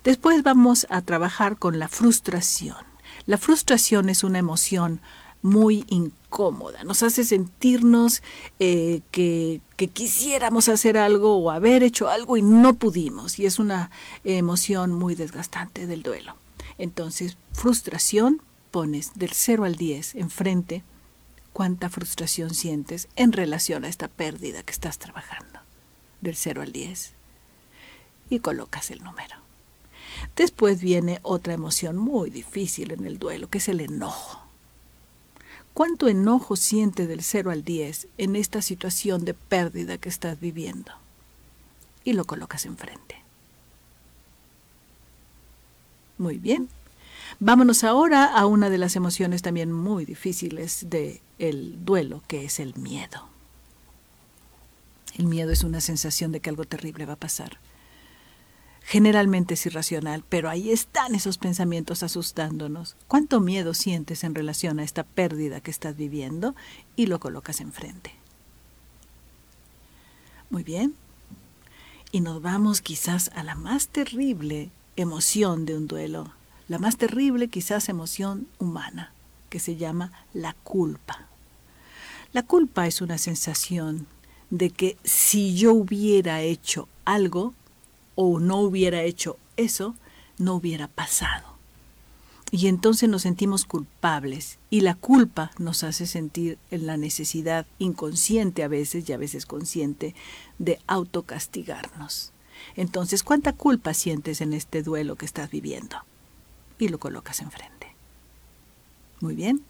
Después 0.02 0.42
vamos 0.42 0.84
a 0.90 1.02
trabajar 1.02 1.58
con 1.58 1.78
la 1.78 1.86
frustración. 1.86 2.84
La 3.26 3.38
frustración 3.38 4.08
es 4.08 4.24
una 4.24 4.40
emoción 4.40 5.00
muy 5.42 5.84
incómoda, 5.88 6.82
nos 6.82 7.04
hace 7.04 7.24
sentirnos 7.24 8.22
eh, 8.58 9.00
que, 9.12 9.60
que, 9.76 9.88
quisiéramos 9.88 10.68
hacer 10.68 10.96
algo 10.96 11.36
o 11.36 11.50
haber 11.50 11.82
hecho 11.82 12.08
algo 12.08 12.36
y 12.36 12.42
no 12.42 12.74
pudimos, 12.74 13.38
y 13.40 13.46
es 13.46 13.58
una 13.58 13.90
emoción 14.22 14.92
muy 14.92 15.16
desgastante 15.16 15.86
del 15.86 16.02
duelo. 16.02 16.36
Entonces, 16.78 17.36
frustración, 17.52 18.40
pones 18.70 19.12
del 19.14 19.32
0 19.32 19.64
al 19.64 19.74
10 19.74 20.14
enfrente 20.16 20.84
cuánta 21.52 21.88
frustración 21.88 22.54
sientes 22.54 23.08
en 23.16 23.32
relación 23.32 23.84
a 23.84 23.88
esta 23.88 24.08
pérdida 24.08 24.62
que 24.62 24.72
estás 24.72 24.98
trabajando, 24.98 25.60
del 26.20 26.36
0 26.36 26.62
al 26.62 26.72
10, 26.72 27.12
y 28.30 28.38
colocas 28.40 28.90
el 28.90 29.02
número. 29.02 29.36
Después 30.36 30.80
viene 30.80 31.20
otra 31.22 31.54
emoción 31.54 31.96
muy 31.96 32.30
difícil 32.30 32.92
en 32.92 33.06
el 33.06 33.18
duelo, 33.18 33.48
que 33.48 33.58
es 33.58 33.68
el 33.68 33.80
enojo 33.80 34.42
¿Cuánto 35.74 36.08
enojo 36.08 36.56
siente 36.56 37.06
del 37.06 37.22
0 37.22 37.50
al 37.50 37.64
10 37.64 38.08
en 38.18 38.36
esta 38.36 38.60
situación 38.60 39.24
de 39.24 39.32
pérdida 39.32 39.96
que 39.96 40.10
estás 40.10 40.38
viviendo? 40.38 40.92
Y 42.04 42.12
lo 42.12 42.26
colocas 42.26 42.66
enfrente. 42.66 43.16
Muy 46.18 46.36
bien. 46.36 46.68
Vámonos 47.44 47.82
ahora 47.82 48.26
a 48.26 48.46
una 48.46 48.70
de 48.70 48.78
las 48.78 48.94
emociones 48.94 49.42
también 49.42 49.72
muy 49.72 50.04
difíciles 50.04 50.86
del 50.88 51.20
el 51.40 51.84
duelo, 51.84 52.22
que 52.28 52.44
es 52.44 52.60
el 52.60 52.76
miedo. 52.76 53.26
El 55.18 55.26
miedo 55.26 55.50
es 55.50 55.64
una 55.64 55.80
sensación 55.80 56.30
de 56.30 56.38
que 56.38 56.50
algo 56.50 56.64
terrible 56.66 57.04
va 57.04 57.14
a 57.14 57.16
pasar. 57.16 57.58
Generalmente 58.84 59.54
es 59.54 59.66
irracional, 59.66 60.22
pero 60.28 60.48
ahí 60.48 60.70
están 60.70 61.16
esos 61.16 61.36
pensamientos 61.36 62.04
asustándonos. 62.04 62.94
¿Cuánto 63.08 63.40
miedo 63.40 63.74
sientes 63.74 64.22
en 64.22 64.36
relación 64.36 64.78
a 64.78 64.84
esta 64.84 65.02
pérdida 65.02 65.60
que 65.60 65.72
estás 65.72 65.96
viviendo? 65.96 66.54
Y 66.94 67.06
lo 67.06 67.18
colocas 67.18 67.60
enfrente. 67.60 68.14
Muy 70.48 70.62
bien. 70.62 70.94
Y 72.12 72.20
nos 72.20 72.40
vamos 72.40 72.80
quizás 72.82 73.32
a 73.34 73.42
la 73.42 73.56
más 73.56 73.88
terrible 73.88 74.70
emoción 74.94 75.66
de 75.66 75.76
un 75.76 75.88
duelo, 75.88 76.30
la 76.68 76.78
más 76.78 76.96
terrible 76.96 77.48
quizás 77.48 77.88
emoción 77.88 78.48
humana, 78.58 79.12
que 79.50 79.58
se 79.58 79.76
llama 79.76 80.12
la 80.32 80.54
culpa. 80.62 81.26
La 82.32 82.42
culpa 82.42 82.86
es 82.86 83.00
una 83.00 83.18
sensación 83.18 84.06
de 84.50 84.70
que 84.70 84.96
si 85.04 85.54
yo 85.54 85.72
hubiera 85.72 86.42
hecho 86.42 86.88
algo 87.04 87.54
o 88.14 88.40
no 88.40 88.60
hubiera 88.60 89.02
hecho 89.02 89.36
eso, 89.56 89.94
no 90.38 90.54
hubiera 90.54 90.88
pasado. 90.88 91.52
Y 92.50 92.68
entonces 92.68 93.08
nos 93.08 93.22
sentimos 93.22 93.64
culpables 93.64 94.58
y 94.68 94.82
la 94.82 94.94
culpa 94.94 95.50
nos 95.58 95.84
hace 95.84 96.06
sentir 96.06 96.58
en 96.70 96.86
la 96.86 96.98
necesidad 96.98 97.66
inconsciente 97.78 98.62
a 98.62 98.68
veces 98.68 99.08
y 99.08 99.12
a 99.14 99.16
veces 99.16 99.46
consciente 99.46 100.14
de 100.58 100.78
autocastigarnos. 100.86 102.32
Entonces, 102.76 103.22
¿cuánta 103.22 103.54
culpa 103.54 103.94
sientes 103.94 104.42
en 104.42 104.52
este 104.52 104.82
duelo 104.82 105.16
que 105.16 105.24
estás 105.24 105.50
viviendo? 105.50 105.96
Y 106.78 106.88
lo 106.88 106.98
colocas 106.98 107.40
enfrente. 107.40 107.94
Muy 109.20 109.34
bien. 109.34 109.64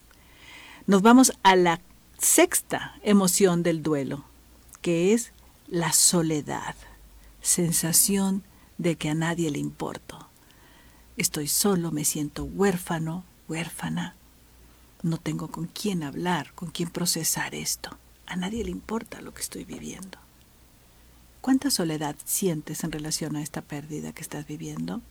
Nos 0.86 1.02
vamos 1.02 1.32
a 1.42 1.56
la 1.56 1.80
sexta 2.18 2.96
emoción 3.02 3.62
del 3.62 3.82
duelo, 3.82 4.24
que 4.80 5.12
es 5.12 5.32
la 5.68 5.92
soledad, 5.92 6.74
sensación 7.40 8.42
de 8.78 8.96
que 8.96 9.10
a 9.10 9.14
nadie 9.14 9.50
le 9.50 9.58
importo. 9.58 10.28
Estoy 11.16 11.48
solo, 11.48 11.92
me 11.92 12.04
siento 12.04 12.44
huérfano, 12.44 13.24
huérfana. 13.48 14.14
No 15.02 15.18
tengo 15.18 15.48
con 15.48 15.66
quién 15.66 16.02
hablar, 16.02 16.52
con 16.54 16.70
quién 16.70 16.90
procesar 16.90 17.54
esto. 17.54 17.96
A 18.26 18.36
nadie 18.36 18.64
le 18.64 18.70
importa 18.70 19.20
lo 19.20 19.34
que 19.34 19.42
estoy 19.42 19.64
viviendo. 19.64 20.18
¿Cuánta 21.40 21.70
soledad 21.70 22.16
sientes 22.24 22.84
en 22.84 22.92
relación 22.92 23.36
a 23.36 23.42
esta 23.42 23.62
pérdida 23.62 24.12
que 24.12 24.22
estás 24.22 24.46
viviendo? 24.46 25.02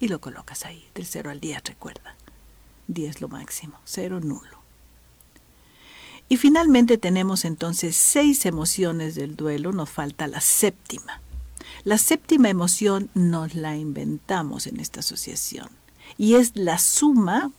Y 0.00 0.08
lo 0.08 0.20
colocas 0.20 0.64
ahí, 0.64 0.84
del 0.94 1.06
0 1.06 1.30
al 1.30 1.40
10, 1.40 1.64
recuerda. 1.64 2.14
10 2.88 3.20
lo 3.20 3.28
máximo, 3.28 3.78
0 3.84 4.20
nulo. 4.20 4.58
Y 6.28 6.36
finalmente 6.36 6.98
tenemos 6.98 7.44
entonces 7.44 7.96
seis 7.96 8.44
emociones 8.44 9.14
del 9.14 9.34
duelo, 9.34 9.72
nos 9.72 9.88
falta 9.88 10.26
la 10.26 10.40
séptima. 10.40 11.20
La 11.84 11.96
séptima 11.96 12.50
emoción 12.50 13.08
nos 13.14 13.54
la 13.54 13.76
inventamos 13.76 14.66
en 14.66 14.78
esta 14.80 15.00
asociación 15.00 15.68
y 16.18 16.34
es 16.34 16.52
la 16.54 16.78
suma 16.78 17.50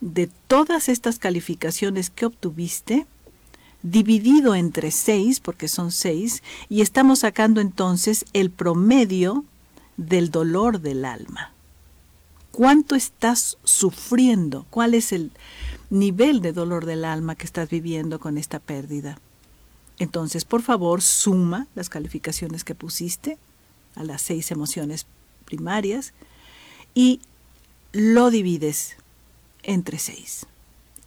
de 0.00 0.30
todas 0.46 0.88
estas 0.88 1.18
calificaciones 1.18 2.10
que 2.10 2.26
obtuviste 2.26 3.06
dividido 3.82 4.54
entre 4.54 4.90
seis, 4.90 5.40
porque 5.40 5.68
son 5.68 5.92
seis, 5.92 6.42
y 6.68 6.80
estamos 6.80 7.20
sacando 7.20 7.60
entonces 7.60 8.24
el 8.32 8.50
promedio 8.50 9.44
del 9.98 10.30
dolor 10.30 10.80
del 10.80 11.04
alma. 11.04 11.52
¿Cuánto 12.50 12.94
estás 12.94 13.58
sufriendo? 13.62 14.64
¿Cuál 14.70 14.94
es 14.94 15.12
el, 15.12 15.30
nivel 15.90 16.40
de 16.40 16.52
dolor 16.52 16.86
del 16.86 17.04
alma 17.04 17.34
que 17.34 17.46
estás 17.46 17.68
viviendo 17.68 18.20
con 18.20 18.38
esta 18.38 18.58
pérdida. 18.58 19.18
Entonces, 19.98 20.44
por 20.44 20.62
favor, 20.62 21.02
suma 21.02 21.66
las 21.74 21.88
calificaciones 21.88 22.64
que 22.64 22.74
pusiste 22.74 23.38
a 23.94 24.04
las 24.04 24.22
seis 24.22 24.50
emociones 24.50 25.06
primarias 25.44 26.12
y 26.94 27.20
lo 27.92 28.30
divides 28.30 28.96
entre 29.62 29.98
seis. 29.98 30.46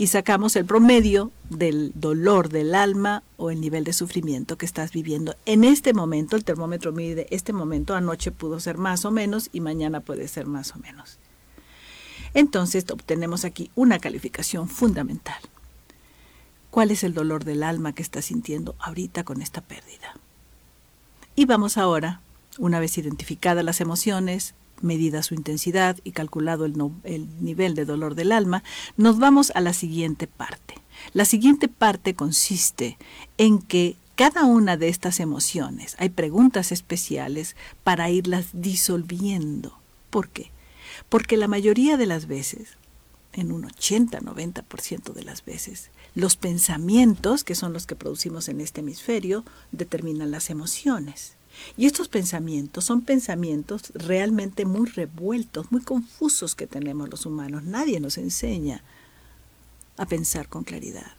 Y 0.01 0.07
sacamos 0.07 0.55
el 0.55 0.65
promedio 0.65 1.29
del 1.51 1.91
dolor 1.93 2.49
del 2.49 2.73
alma 2.73 3.21
o 3.37 3.51
el 3.51 3.61
nivel 3.61 3.83
de 3.83 3.93
sufrimiento 3.93 4.57
que 4.57 4.65
estás 4.65 4.93
viviendo. 4.93 5.35
En 5.45 5.63
este 5.63 5.93
momento, 5.93 6.35
el 6.35 6.43
termómetro 6.43 6.91
mide 6.91 7.27
este 7.29 7.53
momento, 7.53 7.93
anoche 7.93 8.31
pudo 8.31 8.59
ser 8.59 8.79
más 8.79 9.05
o 9.05 9.11
menos 9.11 9.51
y 9.53 9.59
mañana 9.59 9.99
puede 9.99 10.27
ser 10.27 10.47
más 10.47 10.75
o 10.75 10.79
menos. 10.79 11.19
Entonces 12.33 12.83
obtenemos 12.89 13.45
aquí 13.45 13.69
una 13.75 13.99
calificación 13.99 14.67
fundamental. 14.67 15.39
¿Cuál 16.71 16.89
es 16.89 17.03
el 17.03 17.13
dolor 17.13 17.45
del 17.45 17.61
alma 17.61 17.93
que 17.93 18.01
está 18.01 18.23
sintiendo 18.23 18.73
ahorita 18.79 19.23
con 19.23 19.39
esta 19.39 19.61
pérdida? 19.61 20.15
Y 21.35 21.45
vamos 21.45 21.77
ahora, 21.77 22.21
una 22.57 22.79
vez 22.79 22.97
identificadas 22.97 23.63
las 23.63 23.81
emociones, 23.81 24.55
medida 24.83 25.23
su 25.23 25.33
intensidad 25.33 25.97
y 26.03 26.11
calculado 26.11 26.65
el, 26.65 26.75
el, 27.03 27.27
nivel 27.43 27.75
de 27.75 27.85
dolor 27.85 28.15
del 28.15 28.31
alma, 28.31 28.63
nos 28.97 29.19
vamos 29.19 29.51
a 29.55 29.61
la 29.61 29.73
siguiente 29.73 30.27
parte. 30.27 30.75
La 31.13 31.25
siguiente 31.25 31.67
parte 31.67 32.13
consiste 32.13 32.97
en 33.37 33.59
que 33.59 33.95
cada 34.15 34.45
una 34.45 34.77
de 34.77 34.87
estas 34.87 35.19
emociones 35.19 35.95
hay 35.97 36.09
preguntas 36.09 36.71
especiales 36.71 37.55
para 37.83 38.09
irlas 38.09 38.47
disolviendo. 38.53 39.77
¿Por 40.09 40.29
qué? 40.29 40.51
Porque 41.09 41.37
la 41.37 41.47
mayoría 41.47 41.97
de 41.97 42.05
las 42.05 42.27
veces, 42.27 42.77
en 43.33 43.51
un 43.51 43.63
80-90% 43.63 45.13
de 45.13 45.23
las 45.23 45.43
veces, 45.43 45.89
los 46.13 46.35
pensamientos, 46.35 47.43
que 47.43 47.55
son 47.55 47.73
los 47.73 47.87
que 47.87 47.95
producimos 47.95 48.49
en 48.49 48.61
este 48.61 48.81
hemisferio, 48.81 49.45
determinan 49.71 50.31
las 50.31 50.49
emociones. 50.49 51.35
Y 51.77 51.85
estos 51.85 52.07
pensamientos 52.07 52.85
son 52.85 53.01
pensamientos 53.01 53.91
realmente 53.93 54.65
muy 54.65 54.87
revueltos, 54.89 55.71
muy 55.71 55.81
confusos 55.81 56.55
que 56.55 56.67
tenemos 56.67 57.09
los 57.09 57.25
humanos. 57.25 57.63
Nadie 57.63 57.99
nos 57.99 58.17
enseña 58.17 58.83
a 59.97 60.05
pensar 60.05 60.47
con 60.47 60.63
claridad, 60.63 61.11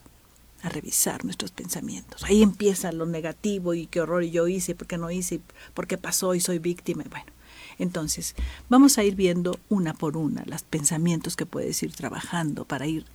a 0.61 0.69
revisar 0.69 1.25
nuestros 1.25 1.51
pensamientos. 1.51 2.23
Ahí 2.23 2.41
empieza 2.41 2.91
lo 2.91 3.05
negativo 3.05 3.73
y 3.73 3.87
qué 3.87 4.01
horror 4.01 4.23
yo 4.23 4.47
hice, 4.47 4.75
por 4.75 4.87
qué 4.87 4.97
no 4.97 5.11
hice, 5.11 5.41
por 5.73 5.87
qué 5.87 5.97
pasó 5.97 6.35
y 6.35 6.39
soy 6.39 6.59
víctima. 6.59 7.03
Bueno, 7.09 7.31
entonces, 7.79 8.35
vamos 8.69 8.97
a 8.97 9.03
ir 9.03 9.15
viendo 9.15 9.59
una 9.69 9.93
por 9.93 10.17
una 10.17 10.43
los 10.45 10.63
pensamientos 10.63 11.35
que 11.35 11.45
puedes 11.45 11.81
ir 11.83 11.93
trabajando 11.93 12.65
para 12.65 12.87
ir 12.87 13.05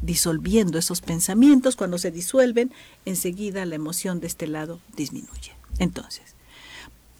disolviendo 0.00 0.78
esos 0.78 1.00
pensamientos. 1.00 1.76
Cuando 1.76 1.98
se 1.98 2.10
disuelven, 2.10 2.72
enseguida 3.04 3.66
la 3.66 3.74
emoción 3.74 4.20
de 4.20 4.26
este 4.26 4.46
lado 4.46 4.80
disminuye. 4.96 5.52
Entonces, 5.78 6.34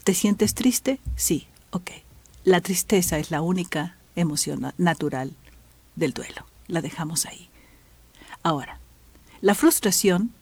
¿te 0.09 0.15
sientes 0.15 0.55
triste? 0.55 0.99
Sí, 1.15 1.45
ok. 1.69 1.91
La 2.43 2.61
tristeza 2.61 3.19
es 3.19 3.29
la 3.29 3.43
única 3.43 3.95
emoción 4.15 4.73
natural 4.79 5.35
del 5.95 6.13
duelo. 6.13 6.47
La 6.65 6.81
dejamos 6.81 7.27
ahí. 7.27 7.47
Ahora, 8.41 8.79
la 9.41 9.53
frustración 9.53 10.33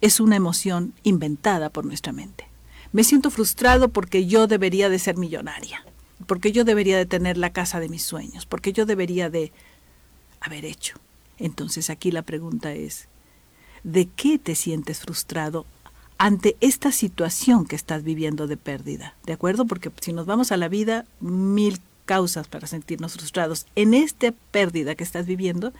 es 0.00 0.20
una 0.20 0.36
emoción 0.36 0.94
inventada 1.02 1.70
por 1.70 1.84
nuestra 1.84 2.12
mente. 2.12 2.46
Me 2.92 3.02
siento 3.02 3.32
frustrado 3.32 3.88
porque 3.88 4.26
yo 4.26 4.46
debería 4.46 4.88
de 4.88 5.00
ser 5.00 5.16
millonaria, 5.16 5.84
porque 6.28 6.52
yo 6.52 6.62
debería 6.62 6.96
de 6.96 7.06
tener 7.06 7.38
la 7.38 7.52
casa 7.52 7.80
de 7.80 7.88
mis 7.88 8.04
sueños, 8.04 8.46
porque 8.46 8.72
yo 8.72 8.86
debería 8.86 9.28
de 9.28 9.50
haber 10.38 10.66
hecho. 10.66 11.00
Entonces 11.36 11.90
aquí 11.90 12.12
la 12.12 12.22
pregunta 12.22 12.72
es, 12.74 13.08
¿de 13.82 14.06
qué 14.06 14.38
te 14.38 14.54
sientes 14.54 15.00
frustrado 15.00 15.66
ante 16.22 16.56
esta 16.60 16.92
situación 16.92 17.66
que 17.66 17.74
estás 17.74 18.04
viviendo 18.04 18.46
de 18.46 18.56
pérdida? 18.56 19.16
¿De 19.26 19.32
acuerdo? 19.32 19.66
Porque 19.66 19.90
si 20.00 20.12
nos 20.12 20.24
vamos 20.24 20.52
a 20.52 20.56
la 20.56 20.68
vida, 20.68 21.04
mil 21.18 21.80
causas 22.04 22.46
para 22.46 22.68
sentirnos 22.68 23.14
frustrados. 23.14 23.66
En 23.74 23.92
esta 23.92 24.32
pérdida 24.52 24.94
que 24.94 25.02
estás 25.02 25.26
viviendo, 25.26 25.72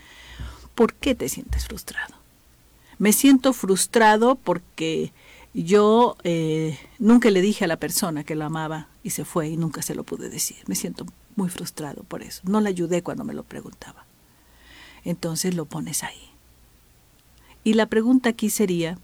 ¿por 0.74 0.94
qué 0.94 1.14
te 1.14 1.28
sientes 1.28 1.66
frustrado? 1.66 2.16
Me 2.98 3.12
siento 3.12 3.52
frustrado 3.52 4.34
porque 4.34 5.12
yo 5.54 6.16
eh, 6.24 6.76
nunca 6.98 7.30
le 7.30 7.40
dije 7.40 7.64
a 7.64 7.68
la 7.68 7.76
persona 7.76 8.24
que 8.24 8.34
lo 8.34 8.44
amaba 8.44 8.88
y 9.04 9.10
se 9.10 9.24
fue 9.24 9.48
y 9.48 9.56
nunca 9.56 9.80
se 9.80 9.94
lo 9.94 10.02
pude 10.02 10.28
decir. 10.28 10.56
Me 10.66 10.74
siento 10.74 11.06
muy 11.36 11.50
frustrado 11.50 12.02
por 12.02 12.20
eso. 12.20 12.42
No 12.46 12.60
le 12.60 12.68
ayudé 12.68 13.04
cuando 13.04 13.22
me 13.22 13.32
lo 13.32 13.44
preguntaba. 13.44 14.06
Entonces 15.04 15.54
lo 15.54 15.66
pones 15.66 16.02
ahí. 16.02 16.32
Y 17.62 17.74
la 17.74 17.86
pregunta 17.86 18.30
aquí 18.30 18.50
sería, 18.50 18.98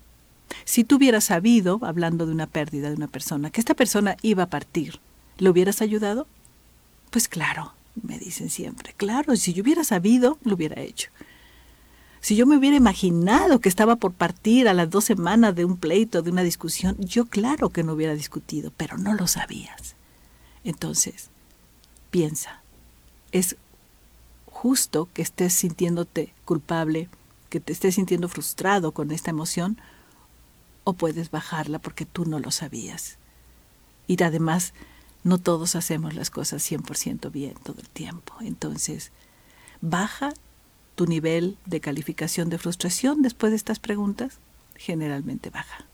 si 0.65 0.85
tú 0.85 0.97
hubieras 0.97 1.25
sabido, 1.25 1.81
hablando 1.83 2.27
de 2.27 2.33
una 2.33 2.47
pérdida 2.47 2.89
de 2.89 2.97
una 2.97 3.09
persona, 3.09 3.51
que 3.51 3.61
esta 3.61 3.75
persona 3.75 4.17
iba 4.23 4.45
a 4.45 4.51
partir, 4.51 5.01
¿le 5.39 5.51
hubieras 5.51 5.83
ayudado? 5.83 6.27
Pues 7.11 7.29
claro, 7.29 7.73
me 8.03 8.19
dicen 8.19 8.51
siempre, 8.51 8.95
claro, 8.97 9.37
si 9.37 9.53
yo 9.53 9.63
hubiera 9.63 9.85
sabido, 9.85 10.39
lo 10.45 10.55
hubiera 10.55 10.81
hecho. 10.81 11.11
Si 12.21 12.35
yo 12.35 12.47
me 12.47 12.57
hubiera 12.57 12.77
imaginado 12.77 13.61
que 13.61 13.69
estaba 13.69 13.97
por 13.97 14.13
partir 14.13 14.69
a 14.69 14.75
las 14.75 14.91
dos 14.91 15.05
semanas 15.05 15.55
de 15.55 15.65
un 15.65 15.77
pleito, 15.77 16.23
de 16.23 16.31
una 16.31 16.43
discusión, 16.43 16.97
yo 16.99 17.27
claro 17.27 17.71
que 17.71 17.85
no 17.85 17.93
hubiera 17.93 18.15
discutido, 18.15 18.73
pero 18.77 18.99
no 18.99 19.15
lo 19.15 19.27
sabías. 19.27 19.95
Entonces, 20.65 21.31
piensa, 22.11 22.61
es 23.31 23.57
justo 24.47 25.09
que 25.15 25.23
estés 25.23 25.53
sintiéndote 25.53 26.35
culpable, 26.45 27.09
que 27.49 27.61
te 27.61 27.73
estés 27.73 27.95
sintiendo 27.95 28.29
frustrado 28.29 28.93
con 28.93 29.13
esta 29.13 29.31
emoción, 29.31 29.79
o 30.89 30.95
puedes 30.95 31.31
bajarla 31.31 31.79
porque 31.81 32.07
tú 32.07 32.25
no 32.25 32.39
lo 32.39 32.51
sabías. 32.51 33.19
Y 34.07 34.23
además, 34.23 34.73
no 35.23 35.37
todos 35.37 35.77
hacemos 35.77 36.15
las 36.15 36.31
cosas 36.31 36.63
100% 36.63 37.31
bien 37.31 37.53
todo 37.63 37.79
el 37.79 37.91
tiempo. 37.91 38.33
Entonces, 38.41 39.13
baja 39.83 40.33
tu 40.95 41.05
nivel 41.05 41.59
de 41.67 41.83
calificación 41.83 42.49
de 42.49 42.57
frustración 42.57 43.21
después 43.21 43.53
de 43.53 43.57
estas 43.57 43.81
preguntas, 43.81 44.39
generalmente 44.77 45.51
baja. 45.51 45.85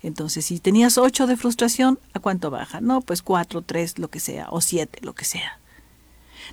Entonces, 0.00 0.46
si 0.46 0.60
tenías 0.60 0.96
8 0.96 1.26
de 1.26 1.36
frustración, 1.36 1.98
¿a 2.14 2.20
cuánto 2.20 2.52
baja? 2.52 2.80
No, 2.80 3.00
pues 3.00 3.22
4, 3.22 3.62
3, 3.62 3.98
lo 3.98 4.10
que 4.10 4.20
sea, 4.20 4.46
o 4.50 4.60
7, 4.60 5.00
lo 5.02 5.12
que 5.12 5.24
sea. 5.24 5.58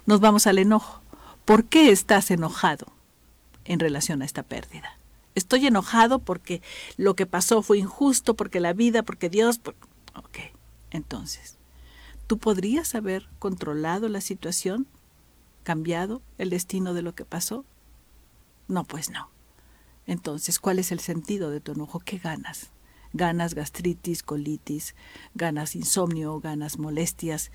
Nos 0.08 0.20
vamos 0.20 0.48
al 0.48 0.58
enojo. 0.58 1.04
¿Por 1.46 1.66
qué 1.66 1.92
estás 1.92 2.32
enojado 2.32 2.88
en 3.66 3.80
relación 3.80 4.24
a 4.24 4.26
esta 4.26 4.42
pérdida? 4.42 4.98
Estoy 5.36 5.66
enojado 5.68 6.20
porque 6.20 6.62
lo 6.98 7.16
que 7.16 7.26
pasó 7.26 7.62
fue 7.62 7.80
injusto, 7.80 8.36
porque 8.36 8.60
la 8.60 8.74
vida, 8.74 9.04
porque 9.04 9.30
Dios... 9.30 9.62
Ok, 10.16 10.38
entonces, 10.92 11.58
¿tú 12.28 12.38
podrías 12.38 12.94
haber 12.94 13.28
controlado 13.40 14.10
la 14.10 14.22
situación? 14.22 14.88
¿Cambiado 15.64 16.22
el 16.38 16.50
destino 16.50 16.94
de 16.94 17.02
lo 17.02 17.16
que 17.16 17.26
pasó? 17.26 17.66
No, 18.68 18.84
pues 18.84 19.10
no. 19.10 19.30
Entonces, 20.06 20.60
¿cuál 20.60 20.80
es 20.80 20.92
el 20.92 21.00
sentido 21.00 21.50
de 21.50 21.62
tu 21.62 21.72
enojo? 21.72 22.00
¿Qué 22.00 22.18
ganas? 22.18 22.72
¿Ganas 23.14 23.54
gastritis, 23.54 24.24
colitis, 24.24 24.96
ganas 25.34 25.76
insomnio, 25.76 26.40
ganas 26.40 26.78
molestias? 26.78 27.52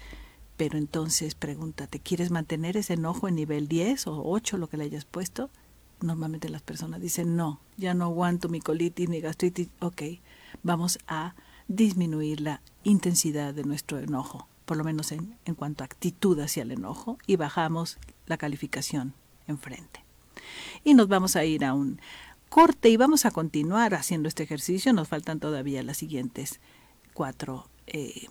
Pero 0.57 0.79
entonces 0.79 1.35
pregúntate, 1.35 2.01
¿quieres 2.01 2.31
mantener 2.31 2.77
ese 2.77 2.95
enojo 2.95 3.29
en 3.29 3.37
nivel 3.37 3.69
10 3.69 4.09
o 4.09 4.23
8, 4.25 4.59
lo 4.59 4.69
que 4.69 4.77
le 4.77 4.85
hayas 4.85 5.05
puesto? 5.05 5.51
Normalmente 6.01 6.49
las 6.49 6.63
personas 6.63 7.01
dicen, 7.01 7.37
no, 7.37 7.61
ya 7.77 7.95
no 7.95 8.05
aguanto 8.05 8.49
mi 8.49 8.61
colitis 8.61 9.09
ni 9.09 9.21
gastritis. 9.21 9.69
Ok, 9.81 10.03
vamos 10.63 10.99
a 11.07 11.35
disminuir 11.67 12.41
la 12.41 12.63
intensidad 12.85 13.53
de 13.55 13.65
nuestro 13.65 13.99
enojo, 13.99 14.49
por 14.65 14.77
lo 14.77 14.85
menos 14.85 15.13
en, 15.13 15.37
en 15.45 15.55
cuanto 15.55 15.83
a 15.83 15.87
actitud 15.87 16.39
hacia 16.41 16.63
el 16.63 16.71
enojo, 16.71 17.19
y 17.27 17.37
bajamos 17.37 17.99
la 18.27 18.37
calificación 18.37 19.15
enfrente 19.47 20.09
y 20.85 20.95
nos 20.95 21.09
vamos 21.09 21.37
a 21.37 21.45
ir 21.45 21.65
a 21.65 21.75
un 21.75 22.01
corte 22.49 22.89
y 22.89 22.97
vamos 22.97 23.25
a 23.25 23.31
continuar 23.31 23.95
haciendo 23.95 24.29
este 24.29 24.43
ejercicio. 24.43 24.93
Nos 24.93 25.09
faltan 25.09 25.41
todavía 25.41 25.83
las 25.83 25.99
siguientes 25.99 26.61
cuatro 27.13 27.69
eh, 27.87 28.27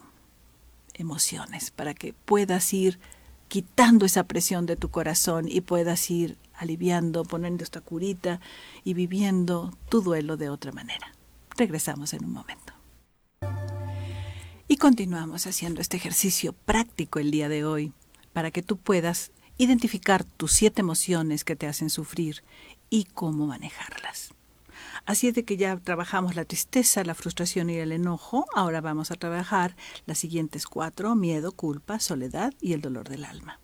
emociones 0.93 1.71
para 1.71 1.93
que 1.93 2.13
puedas 2.13 2.73
ir 2.73 2.99
quitando 3.47 4.05
esa 4.05 4.25
presión 4.25 4.65
de 4.65 4.75
tu 4.75 4.89
corazón 4.89 5.47
y 5.47 5.61
puedas 5.61 6.09
ir 6.09 6.37
aliviando, 6.57 7.23
poniendo 7.23 7.63
esta 7.63 7.81
curita 7.81 8.39
y 8.83 8.93
viviendo 8.93 9.71
tu 9.89 10.01
duelo 10.01 10.37
de 10.37 10.49
otra 10.49 10.71
manera. 10.71 11.13
Regresamos 11.55 12.13
en 12.13 12.25
un 12.25 12.33
momento. 12.33 12.73
Y 14.67 14.77
continuamos 14.77 15.47
haciendo 15.47 15.79
este 15.79 15.97
ejercicio 15.97 16.53
práctico 16.53 17.19
el 17.19 17.31
día 17.31 17.47
de 17.47 17.63
hoy 17.63 17.93
para 18.33 18.51
que 18.51 18.61
tú 18.61 18.77
puedas 18.77 19.31
identificar 19.57 20.23
tus 20.23 20.51
siete 20.51 20.81
emociones 20.81 21.43
que 21.43 21.55
te 21.55 21.67
hacen 21.67 21.89
sufrir 21.89 22.43
y 22.89 23.05
cómo 23.05 23.47
manejarlas. 23.47 24.33
Así 25.05 25.27
es 25.27 25.35
de 25.35 25.45
que 25.45 25.57
ya 25.57 25.77
trabajamos 25.77 26.35
la 26.35 26.45
tristeza, 26.45 27.03
la 27.03 27.15
frustración 27.15 27.69
y 27.69 27.77
el 27.77 27.91
enojo, 27.91 28.45
ahora 28.53 28.81
vamos 28.81 29.09
a 29.09 29.15
trabajar 29.15 29.75
las 30.05 30.17
siguientes 30.17 30.65
cuatro, 30.65 31.15
miedo, 31.15 31.53
culpa, 31.53 31.99
soledad 31.99 32.53
y 32.59 32.73
el 32.73 32.81
dolor 32.81 33.07
del 33.07 33.25
alma. 33.25 33.59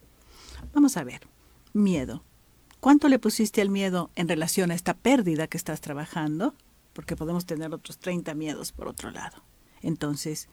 Vamos 0.74 0.96
a 0.98 1.04
ver, 1.04 1.28
miedo. 1.74 2.24
¿Cuánto 2.84 3.08
le 3.08 3.18
pusiste 3.18 3.62
al 3.62 3.70
miedo 3.70 4.12
en 4.18 4.28
relación 4.28 4.70
a 4.70 4.74
esta 4.74 4.94
pérdida 4.94 5.48
que 5.48 5.56
estás 5.56 5.80
trabajando? 5.80 6.54
Porque 6.92 7.16
podemos 7.16 7.46
tener 7.46 7.74
otros 7.74 7.98
30 7.98 8.34
miedos 8.34 8.74
por 8.74 8.90
otro 8.90 9.10
lado. 9.10 9.38
Entonces, 9.82 10.50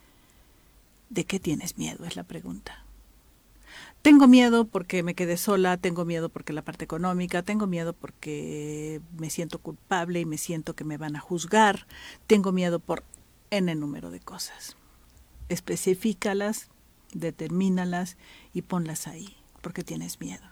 ¿de 1.09 1.25
qué 1.25 1.40
tienes 1.40 1.77
miedo? 1.77 2.05
Es 2.05 2.14
la 2.14 2.23
pregunta. 2.23 2.85
Tengo 4.03 4.29
miedo 4.29 4.64
porque 4.64 5.03
me 5.03 5.16
quedé 5.16 5.37
sola, 5.37 5.77
tengo 5.77 6.05
miedo 6.05 6.29
porque 6.29 6.53
la 6.53 6.62
parte 6.62 6.85
económica, 6.85 7.43
tengo 7.43 7.66
miedo 7.66 7.95
porque 7.95 9.01
me 9.19 9.29
siento 9.29 9.59
culpable 9.59 10.21
y 10.21 10.25
me 10.25 10.38
siento 10.38 10.77
que 10.77 10.85
me 10.85 10.99
van 10.99 11.16
a 11.16 11.21
juzgar, 11.21 11.88
tengo 12.29 12.53
miedo 12.53 12.79
por 12.79 13.03
n 13.51 13.75
número 13.75 14.12
de 14.12 14.21
cosas. 14.21 14.77
Especifícalas, 15.49 16.69
determínalas 17.12 18.16
y 18.55 18.62
ponlas 18.62 19.09
ahí, 19.09 19.37
porque 19.62 19.83
tienes 19.83 20.21
miedo. 20.21 20.49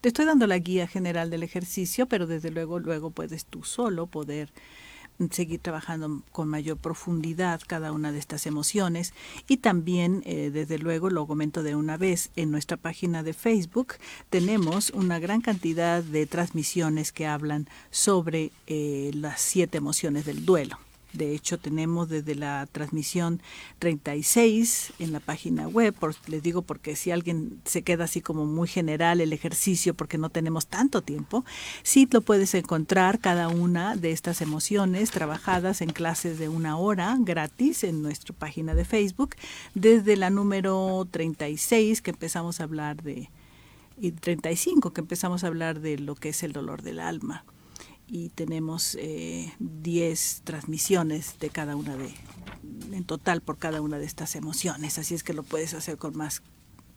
Te 0.00 0.08
estoy 0.08 0.24
dando 0.24 0.46
la 0.46 0.58
guía 0.58 0.86
general 0.86 1.28
del 1.28 1.42
ejercicio, 1.42 2.06
pero 2.06 2.26
desde 2.26 2.50
luego 2.50 2.78
luego 2.78 3.10
puedes 3.10 3.44
tú 3.44 3.64
solo 3.64 4.06
poder 4.06 4.50
seguir 5.30 5.60
trabajando 5.60 6.22
con 6.32 6.48
mayor 6.48 6.78
profundidad 6.78 7.60
cada 7.66 7.92
una 7.92 8.10
de 8.10 8.18
estas 8.18 8.46
emociones. 8.46 9.12
Y 9.46 9.58
también 9.58 10.22
eh, 10.24 10.50
desde 10.50 10.78
luego 10.78 11.10
lo 11.10 11.26
comento 11.26 11.62
de 11.62 11.76
una 11.76 11.98
vez 11.98 12.30
en 12.36 12.50
nuestra 12.50 12.78
página 12.78 13.22
de 13.22 13.34
Facebook 13.34 13.96
tenemos 14.30 14.88
una 14.88 15.18
gran 15.18 15.42
cantidad 15.42 16.02
de 16.02 16.24
transmisiones 16.26 17.12
que 17.12 17.26
hablan 17.26 17.68
sobre 17.90 18.52
eh, 18.66 19.10
las 19.12 19.42
siete 19.42 19.76
emociones 19.76 20.24
del 20.24 20.46
duelo 20.46 20.78
de 21.12 21.34
hecho, 21.34 21.58
tenemos 21.58 22.08
desde 22.08 22.36
la 22.36 22.68
transmisión 22.70 23.42
36 23.80 24.92
en 25.00 25.12
la 25.12 25.18
página 25.18 25.66
web, 25.66 25.94
les 26.28 26.42
digo 26.42 26.62
porque 26.62 26.94
si 26.94 27.10
alguien 27.10 27.60
se 27.64 27.82
queda 27.82 28.04
así 28.04 28.20
como 28.20 28.46
muy 28.46 28.68
general 28.68 29.20
el 29.20 29.32
ejercicio 29.32 29.94
porque 29.94 30.18
no 30.18 30.30
tenemos 30.30 30.68
tanto 30.68 31.02
tiempo, 31.02 31.44
sí 31.82 32.08
lo 32.10 32.20
puedes 32.20 32.54
encontrar 32.54 33.18
cada 33.18 33.48
una 33.48 33.96
de 33.96 34.12
estas 34.12 34.40
emociones 34.40 35.10
trabajadas 35.10 35.80
en 35.80 35.90
clases 35.90 36.38
de 36.38 36.48
una 36.48 36.76
hora 36.76 37.16
gratis 37.18 37.82
en 37.82 38.02
nuestra 38.02 38.34
página 38.34 38.74
de 38.74 38.84
Facebook, 38.84 39.34
desde 39.74 40.16
la 40.16 40.30
número 40.30 41.08
36 41.10 42.02
que 42.02 42.10
empezamos 42.10 42.60
a 42.60 42.64
hablar 42.64 43.02
de, 43.02 43.30
y 44.00 44.12
35 44.12 44.92
que 44.92 45.00
empezamos 45.00 45.42
a 45.42 45.48
hablar 45.48 45.80
de 45.80 45.98
lo 45.98 46.14
que 46.14 46.28
es 46.28 46.42
el 46.44 46.52
dolor 46.52 46.82
del 46.82 47.00
alma 47.00 47.44
y 48.10 48.30
tenemos 48.30 48.96
10 48.96 49.00
eh, 49.00 50.40
transmisiones 50.42 51.38
de 51.38 51.50
cada 51.50 51.76
una 51.76 51.96
de, 51.96 52.12
en 52.92 53.04
total 53.04 53.40
por 53.40 53.56
cada 53.56 53.80
una 53.80 53.98
de 53.98 54.06
estas 54.06 54.34
emociones, 54.34 54.98
así 54.98 55.14
es 55.14 55.22
que 55.22 55.32
lo 55.32 55.44
puedes 55.44 55.74
hacer 55.74 55.96
con 55.96 56.16
más 56.16 56.42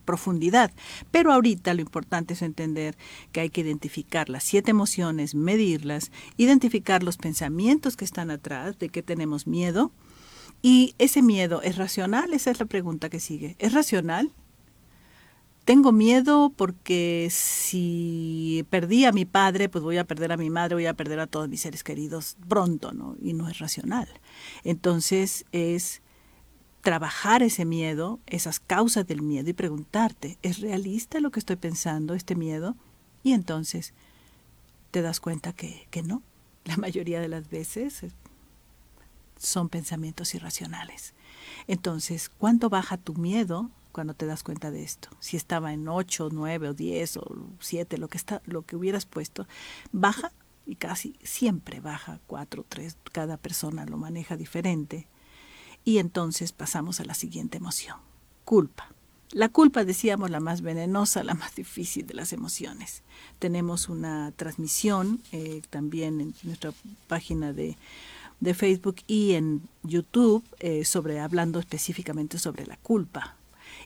profundidad. 0.05 0.71
Pero 1.11 1.31
ahorita 1.31 1.73
lo 1.73 1.81
importante 1.81 2.33
es 2.33 2.41
entender 2.41 2.97
que 3.31 3.41
hay 3.41 3.49
que 3.49 3.61
identificar 3.61 4.29
las 4.29 4.43
siete 4.43 4.71
emociones, 4.71 5.35
medirlas, 5.35 6.11
identificar 6.35 7.03
los 7.03 7.17
pensamientos 7.17 7.95
que 7.95 8.05
están 8.05 8.31
atrás, 8.31 8.77
de 8.79 8.89
que 8.89 9.03
tenemos 9.03 9.47
miedo. 9.47 9.91
Y 10.61 10.95
ese 10.97 11.21
miedo 11.21 11.61
es 11.61 11.77
racional, 11.77 12.33
esa 12.33 12.51
es 12.51 12.59
la 12.59 12.65
pregunta 12.65 13.09
que 13.09 13.19
sigue. 13.19 13.55
¿Es 13.59 13.73
racional? 13.73 14.31
Tengo 15.65 15.91
miedo 15.91 16.51
porque 16.55 17.29
si 17.31 18.65
perdí 18.69 19.05
a 19.05 19.11
mi 19.11 19.25
padre, 19.25 19.69
pues 19.69 19.83
voy 19.83 19.97
a 19.97 20.03
perder 20.03 20.31
a 20.31 20.37
mi 20.37 20.49
madre, 20.49 20.75
voy 20.75 20.85
a 20.87 20.93
perder 20.93 21.19
a 21.19 21.27
todos 21.27 21.47
mis 21.47 21.61
seres 21.61 21.83
queridos 21.83 22.37
pronto, 22.47 22.91
¿no? 22.91 23.15
Y 23.21 23.33
no 23.33 23.47
es 23.47 23.59
racional. 23.59 24.07
Entonces 24.63 25.45
es 25.51 26.01
trabajar 26.81 27.43
ese 27.43 27.63
miedo, 27.63 28.19
esas 28.27 28.59
causas 28.59 29.07
del 29.07 29.21
miedo 29.21 29.49
y 29.49 29.53
preguntarte, 29.53 30.37
¿es 30.41 30.59
realista 30.59 31.21
lo 31.21 31.31
que 31.31 31.39
estoy 31.39 31.55
pensando, 31.55 32.13
este 32.13 32.35
miedo? 32.35 32.75
Y 33.23 33.31
entonces 33.31 33.93
te 34.91 35.01
das 35.01 35.21
cuenta 35.21 35.53
que, 35.53 35.87
que 35.91 36.03
no. 36.03 36.21
La 36.65 36.75
mayoría 36.75 37.21
de 37.21 37.29
las 37.29 37.49
veces 37.49 38.03
son 39.37 39.69
pensamientos 39.69 40.35
irracionales. 40.35 41.13
Entonces, 41.67 42.29
¿cuánto 42.29 42.69
baja 42.69 42.97
tu 42.97 43.13
miedo 43.13 43.71
cuando 43.93 44.13
te 44.13 44.25
das 44.25 44.43
cuenta 44.43 44.71
de 44.71 44.83
esto. 44.83 45.07
Si 45.21 45.37
estaba 45.37 45.71
en 45.71 45.87
8, 45.87 46.29
9 46.33 46.69
o 46.69 46.73
10 46.73 47.17
o 47.17 47.35
7, 47.59 47.97
lo 47.97 48.09
que, 48.09 48.17
está, 48.17 48.41
lo 48.45 48.63
que 48.63 48.75
hubieras 48.75 49.05
puesto, 49.05 49.47
baja 49.93 50.33
y 50.65 50.75
casi 50.75 51.15
siempre 51.23 51.79
baja 51.79 52.19
4, 52.27 52.65
3, 52.67 52.97
cada 53.13 53.37
persona 53.37 53.85
lo 53.85 53.97
maneja 53.97 54.35
diferente. 54.35 55.07
Y 55.85 55.99
entonces 55.99 56.51
pasamos 56.51 56.99
a 56.99 57.05
la 57.05 57.13
siguiente 57.13 57.57
emoción, 57.57 57.97
culpa. 58.43 58.89
La 59.31 59.49
culpa, 59.49 59.83
decíamos, 59.83 60.29
la 60.29 60.39
más 60.39 60.61
venenosa, 60.61 61.23
la 61.23 61.33
más 61.33 61.55
difícil 61.55 62.05
de 62.05 62.13
las 62.13 62.33
emociones. 62.33 63.01
Tenemos 63.39 63.89
una 63.89 64.31
transmisión 64.31 65.21
eh, 65.31 65.61
también 65.69 66.21
en 66.21 66.35
nuestra 66.43 66.71
página 67.07 67.51
de, 67.51 67.75
de, 68.39 68.53
Facebook 68.53 68.97
y 69.07 69.33
en 69.33 69.67
YouTube 69.81 70.43
eh, 70.59 70.85
sobre 70.85 71.19
hablando 71.19 71.59
específicamente 71.59 72.37
sobre 72.37 72.67
la 72.67 72.77
culpa. 72.77 73.35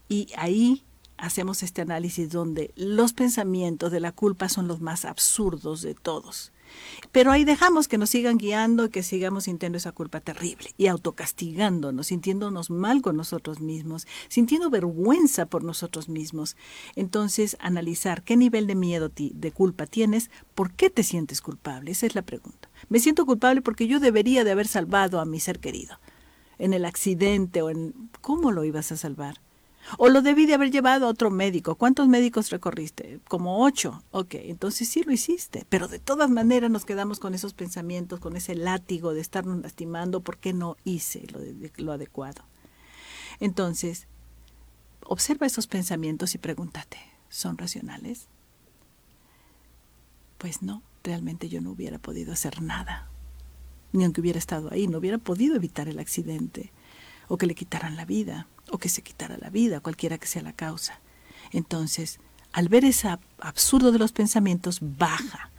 Y 0.10 0.30
ahí 0.38 0.84
hacemos 1.18 1.64
este 1.64 1.82
análisis 1.82 2.30
donde 2.30 2.72
los 2.76 3.14
pensamientos 3.14 3.92
de 3.92 4.00
la 4.00 4.12
culpa 4.12 4.50
son 4.50 4.68
los 4.68 4.82
más 4.82 5.06
absurdos 5.06 5.82
de 5.82 5.96
todos. 5.96 6.52
Pero 7.12 7.32
ahí 7.32 7.46
dejamos 7.46 7.88
que 7.88 7.98
nos 7.98 8.10
sigan 8.10 8.38
guiando, 8.38 8.90
que 8.90 9.04
sigamos 9.04 9.46
sintiendo 9.46 9.78
esa 9.78 9.94
culpa 9.94 10.20
terrible 10.20 10.72
y 10.78 10.88
autocastigándonos, 10.88 12.08
sintiéndonos 12.08 12.70
mal 12.70 13.02
con 13.02 13.16
nosotros 13.16 13.60
mismos, 13.60 14.06
sintiendo 14.28 14.70
vergüenza 14.70 15.46
por 15.46 15.64
nosotros 15.64 16.10
mismos. 16.10 16.58
Entonces, 16.96 17.58
analizar 17.60 18.24
qué 18.24 18.36
nivel 18.36 18.68
de 18.68 18.76
miedo, 18.76 19.10
de 19.16 19.52
culpa 19.52 19.88
tienes, 19.88 20.30
por 20.56 20.74
qué 20.74 20.90
te 20.90 21.04
sientes 21.04 21.42
culpable, 21.42 21.92
esa 21.92 22.06
es 22.06 22.16
la 22.16 22.22
pregunta. 22.22 22.70
Me 22.90 23.00
siento 23.00 23.26
culpable 23.26 23.62
porque 23.62 23.88
yo 23.88 24.00
debería 24.00 24.44
de 24.44 24.52
haber 24.52 24.68
salvado 24.68 25.20
a 25.20 25.26
mi 25.26 25.40
ser 25.40 25.60
querido 25.60 26.00
en 26.60 26.74
el 26.74 26.86
accidente 26.86 27.62
o 27.62 27.70
en... 27.70 28.10
¿Cómo 28.22 28.52
lo 28.52 28.64
ibas 28.64 28.92
a 28.92 28.98
salvar? 28.98 29.40
O 29.98 30.10
lo 30.10 30.22
debí 30.22 30.46
de 30.46 30.54
haber 30.54 30.72
llevado 30.72 31.06
a 31.06 31.10
otro 31.10 31.32
médico. 31.32 31.76
¿Cuántos 31.76 32.08
médicos 32.08 32.50
recorriste? 32.50 33.20
Como 33.28 33.64
ocho. 33.64 34.04
Ok, 34.12 34.36
entonces 34.36 34.90
sí 34.90 35.04
lo 35.04 35.14
hiciste. 35.14 35.66
Pero 35.70 35.88
de 35.88 36.00
todas 36.00 36.30
maneras 36.30 36.70
nos 36.70 36.84
quedamos 36.84 37.20
con 37.20 37.34
esos 37.34 37.54
pensamientos, 37.54 38.20
con 38.20 38.36
ese 38.36 38.56
látigo 38.56 39.14
de 39.14 39.22
estarnos 39.22 39.60
lastimando 39.62 40.22
porque 40.22 40.54
no 40.54 40.76
hice 40.84 41.26
lo, 41.32 41.40
lo 41.84 41.92
adecuado. 41.94 42.44
Entonces, 43.40 44.08
observa 45.04 45.48
esos 45.48 45.68
pensamientos 45.68 46.36
y 46.36 46.38
pregúntate, 46.38 46.98
¿son 47.30 47.58
racionales? 47.58 48.28
Pues 50.38 50.62
no, 50.62 50.84
realmente 51.04 51.50
yo 51.50 51.62
no 51.62 51.72
hubiera 51.72 51.98
podido 51.98 52.34
hacer 52.34 52.62
nada. 52.62 53.10
Ni 53.94 54.04
aunque 54.04 54.22
hubiera 54.22 54.40
estado 54.40 54.72
ahí, 54.72 54.88
no 54.88 54.98
hubiera 54.98 55.18
podido 55.18 55.56
evitar 55.56 55.88
el 55.88 56.00
accidente 56.00 56.72
o 57.30 57.38
que 57.38 57.48
le 57.48 57.56
quitaran 57.56 57.96
la 57.96 58.06
vida 58.06 58.48
o 58.72 58.78
que 58.78 58.90
se 58.90 59.02
quitara 59.02 59.38
la 59.38 59.50
vida, 59.50 59.80
cualquiera 59.80 60.18
que 60.18 60.28
sea 60.28 60.42
la 60.42 60.54
causa. 60.54 61.00
Entonces, 61.52 62.20
al 62.54 62.70
ver 62.70 62.86
ese 62.86 63.10
absurdo 63.40 63.92
de 63.92 64.00
los 64.00 64.12
pensamientos, 64.12 64.80
baja. 64.82 65.52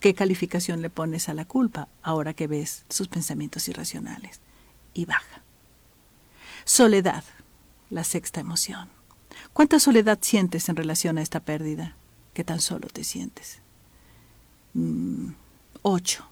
¿Qué 0.00 0.14
calificación 0.14 0.82
le 0.82 0.90
pones 0.90 1.28
a 1.28 1.34
la 1.34 1.44
culpa 1.44 1.88
ahora 2.02 2.34
que 2.34 2.48
ves 2.48 2.84
sus 2.88 3.08
pensamientos 3.08 3.68
irracionales? 3.68 4.40
Y 4.94 5.04
baja. 5.04 5.42
Soledad, 6.64 7.24
la 7.90 8.04
sexta 8.04 8.40
emoción. 8.40 8.88
¿Cuánta 9.52 9.78
soledad 9.78 10.18
sientes 10.20 10.68
en 10.68 10.76
relación 10.76 11.18
a 11.18 11.22
esta 11.22 11.40
pérdida? 11.40 11.96
¿Qué 12.34 12.44
tan 12.44 12.60
solo 12.60 12.88
te 12.88 13.04
sientes? 13.04 13.60
Mm, 14.74 15.32
ocho. 15.82 16.31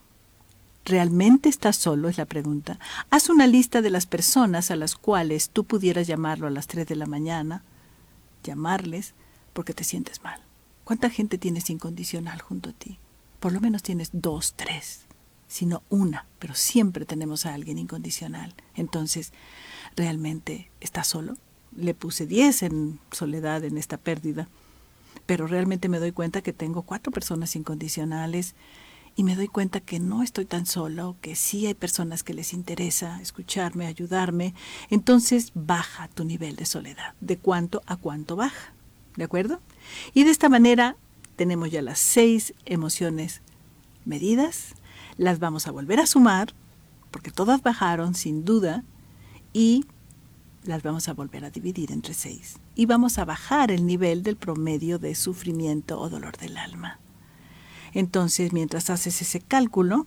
¿Realmente 0.90 1.48
estás 1.48 1.76
solo? 1.76 2.08
Es 2.08 2.18
la 2.18 2.24
pregunta. 2.24 2.80
Haz 3.10 3.28
una 3.28 3.46
lista 3.46 3.80
de 3.80 3.90
las 3.90 4.06
personas 4.06 4.72
a 4.72 4.76
las 4.76 4.96
cuales 4.96 5.50
tú 5.50 5.62
pudieras 5.62 6.08
llamarlo 6.08 6.48
a 6.48 6.50
las 6.50 6.66
3 6.66 6.84
de 6.84 6.96
la 6.96 7.06
mañana, 7.06 7.62
llamarles 8.42 9.14
porque 9.52 9.72
te 9.72 9.84
sientes 9.84 10.24
mal. 10.24 10.42
¿Cuánta 10.82 11.08
gente 11.08 11.38
tienes 11.38 11.70
incondicional 11.70 12.42
junto 12.42 12.70
a 12.70 12.72
ti? 12.72 12.98
Por 13.38 13.52
lo 13.52 13.60
menos 13.60 13.84
tienes 13.84 14.10
dos, 14.12 14.54
tres, 14.54 15.02
sino 15.46 15.84
una, 15.90 16.26
pero 16.40 16.56
siempre 16.56 17.04
tenemos 17.04 17.46
a 17.46 17.54
alguien 17.54 17.78
incondicional. 17.78 18.52
Entonces, 18.74 19.32
¿realmente 19.94 20.72
estás 20.80 21.06
solo? 21.06 21.36
Le 21.70 21.94
puse 21.94 22.26
10 22.26 22.64
en 22.64 22.98
soledad 23.12 23.62
en 23.62 23.78
esta 23.78 23.96
pérdida, 23.96 24.48
pero 25.26 25.46
realmente 25.46 25.88
me 25.88 26.00
doy 26.00 26.10
cuenta 26.10 26.42
que 26.42 26.52
tengo 26.52 26.82
cuatro 26.82 27.12
personas 27.12 27.54
incondicionales 27.54 28.56
y 29.16 29.24
me 29.24 29.36
doy 29.36 29.48
cuenta 29.48 29.80
que 29.80 30.00
no 30.00 30.22
estoy 30.22 30.44
tan 30.44 30.66
solo, 30.66 31.16
que 31.20 31.36
sí 31.36 31.66
hay 31.66 31.74
personas 31.74 32.22
que 32.22 32.34
les 32.34 32.52
interesa 32.52 33.20
escucharme, 33.20 33.86
ayudarme, 33.86 34.54
entonces 34.88 35.52
baja 35.54 36.08
tu 36.08 36.24
nivel 36.24 36.56
de 36.56 36.66
soledad. 36.66 37.14
¿De 37.20 37.36
cuánto 37.36 37.82
a 37.86 37.96
cuánto 37.96 38.36
baja? 38.36 38.72
¿De 39.16 39.24
acuerdo? 39.24 39.60
Y 40.14 40.24
de 40.24 40.30
esta 40.30 40.48
manera 40.48 40.96
tenemos 41.36 41.70
ya 41.70 41.82
las 41.82 41.98
seis 41.98 42.54
emociones 42.64 43.42
medidas, 44.04 44.74
las 45.16 45.38
vamos 45.38 45.66
a 45.66 45.70
volver 45.70 46.00
a 46.00 46.06
sumar, 46.06 46.54
porque 47.10 47.30
todas 47.30 47.62
bajaron 47.62 48.14
sin 48.14 48.44
duda, 48.44 48.84
y 49.52 49.84
las 50.64 50.82
vamos 50.82 51.08
a 51.08 51.14
volver 51.14 51.44
a 51.44 51.50
dividir 51.50 51.92
entre 51.92 52.14
seis. 52.14 52.58
Y 52.74 52.86
vamos 52.86 53.18
a 53.18 53.24
bajar 53.24 53.70
el 53.70 53.86
nivel 53.86 54.22
del 54.22 54.36
promedio 54.36 54.98
de 54.98 55.14
sufrimiento 55.14 55.98
o 56.00 56.08
dolor 56.08 56.36
del 56.36 56.56
alma. 56.56 56.98
Entonces, 57.92 58.52
mientras 58.52 58.90
haces 58.90 59.20
ese 59.22 59.40
cálculo, 59.40 60.06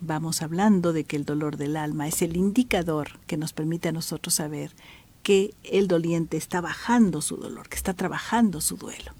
vamos 0.00 0.42
hablando 0.42 0.92
de 0.92 1.04
que 1.04 1.16
el 1.16 1.24
dolor 1.24 1.56
del 1.56 1.76
alma 1.76 2.08
es 2.08 2.22
el 2.22 2.36
indicador 2.36 3.20
que 3.26 3.36
nos 3.36 3.52
permite 3.52 3.88
a 3.88 3.92
nosotros 3.92 4.34
saber 4.34 4.72
que 5.22 5.54
el 5.62 5.88
doliente 5.88 6.36
está 6.36 6.60
bajando 6.60 7.22
su 7.22 7.36
dolor, 7.36 7.68
que 7.68 7.76
está 7.76 7.94
trabajando 7.94 8.60
su 8.60 8.76
duelo. 8.76 9.12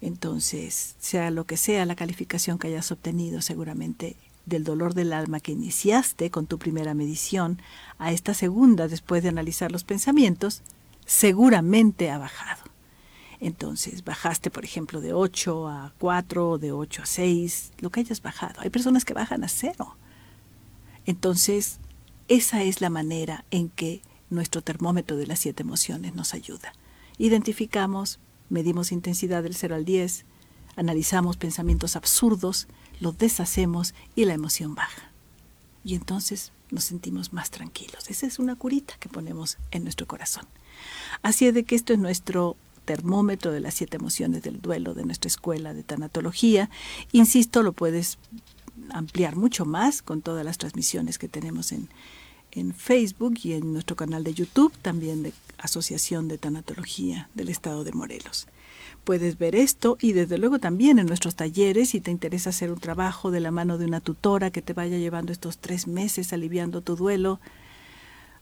Entonces, 0.00 0.94
sea 0.98 1.30
lo 1.30 1.44
que 1.44 1.56
sea 1.56 1.84
la 1.84 1.96
calificación 1.96 2.58
que 2.58 2.68
hayas 2.68 2.90
obtenido, 2.92 3.42
seguramente 3.42 4.16
del 4.46 4.64
dolor 4.64 4.94
del 4.94 5.12
alma 5.12 5.40
que 5.40 5.52
iniciaste 5.52 6.30
con 6.30 6.46
tu 6.46 6.58
primera 6.58 6.94
medición 6.94 7.60
a 7.98 8.12
esta 8.12 8.32
segunda 8.32 8.88
después 8.88 9.22
de 9.22 9.28
analizar 9.28 9.70
los 9.70 9.84
pensamientos, 9.84 10.62
seguramente 11.04 12.10
ha 12.10 12.18
bajado. 12.18 12.62
Entonces, 13.40 14.04
bajaste, 14.04 14.50
por 14.50 14.64
ejemplo, 14.64 15.00
de 15.00 15.12
8 15.12 15.68
a 15.68 15.92
4, 15.98 16.58
de 16.58 16.72
8 16.72 17.02
a 17.02 17.06
6, 17.06 17.72
lo 17.78 17.90
que 17.90 18.00
hayas 18.00 18.20
bajado. 18.20 18.60
Hay 18.60 18.70
personas 18.70 19.04
que 19.04 19.14
bajan 19.14 19.44
a 19.44 19.48
cero. 19.48 19.96
Entonces, 21.06 21.78
esa 22.26 22.62
es 22.62 22.80
la 22.80 22.90
manera 22.90 23.44
en 23.50 23.68
que 23.68 24.02
nuestro 24.28 24.60
termómetro 24.62 25.16
de 25.16 25.26
las 25.26 25.38
siete 25.38 25.62
emociones 25.62 26.14
nos 26.14 26.34
ayuda. 26.34 26.72
Identificamos, 27.16 28.18
medimos 28.50 28.92
intensidad 28.92 29.42
del 29.42 29.54
0 29.54 29.76
al 29.76 29.84
10, 29.84 30.24
analizamos 30.76 31.36
pensamientos 31.36 31.96
absurdos, 31.96 32.68
los 33.00 33.16
deshacemos 33.16 33.94
y 34.14 34.24
la 34.24 34.34
emoción 34.34 34.74
baja. 34.74 35.12
Y 35.84 35.94
entonces 35.94 36.52
nos 36.70 36.84
sentimos 36.84 37.32
más 37.32 37.50
tranquilos. 37.50 38.10
Esa 38.10 38.26
es 38.26 38.38
una 38.38 38.56
curita 38.56 38.94
que 39.00 39.08
ponemos 39.08 39.56
en 39.70 39.84
nuestro 39.84 40.06
corazón. 40.06 40.46
Así 41.22 41.46
es 41.46 41.54
de 41.54 41.64
que 41.64 41.74
esto 41.74 41.92
es 41.92 41.98
nuestro 41.98 42.56
termómetro 42.88 43.52
de 43.52 43.60
las 43.60 43.74
siete 43.74 43.98
emociones 43.98 44.42
del 44.42 44.62
duelo 44.62 44.94
de 44.94 45.04
nuestra 45.04 45.28
escuela 45.28 45.74
de 45.74 45.82
tanatología. 45.82 46.70
Insisto, 47.12 47.62
lo 47.62 47.74
puedes 47.74 48.16
ampliar 48.88 49.36
mucho 49.36 49.66
más 49.66 50.00
con 50.00 50.22
todas 50.22 50.42
las 50.42 50.56
transmisiones 50.56 51.18
que 51.18 51.28
tenemos 51.28 51.70
en, 51.72 51.90
en 52.50 52.72
Facebook 52.72 53.34
y 53.42 53.52
en 53.52 53.74
nuestro 53.74 53.94
canal 53.94 54.24
de 54.24 54.32
YouTube, 54.32 54.72
también 54.80 55.22
de 55.22 55.34
Asociación 55.58 56.28
de 56.28 56.38
Tanatología 56.38 57.28
del 57.34 57.50
Estado 57.50 57.84
de 57.84 57.92
Morelos. 57.92 58.46
Puedes 59.04 59.36
ver 59.36 59.54
esto 59.54 59.98
y 60.00 60.12
desde 60.12 60.38
luego 60.38 60.58
también 60.58 60.98
en 60.98 61.06
nuestros 61.06 61.34
talleres 61.34 61.90
si 61.90 62.00
te 62.00 62.10
interesa 62.10 62.50
hacer 62.50 62.72
un 62.72 62.80
trabajo 62.80 63.30
de 63.30 63.40
la 63.40 63.50
mano 63.50 63.76
de 63.76 63.84
una 63.84 64.00
tutora 64.00 64.50
que 64.50 64.62
te 64.62 64.72
vaya 64.72 64.96
llevando 64.96 65.30
estos 65.30 65.58
tres 65.58 65.86
meses 65.86 66.32
aliviando 66.32 66.80
tu 66.80 66.96
duelo, 66.96 67.38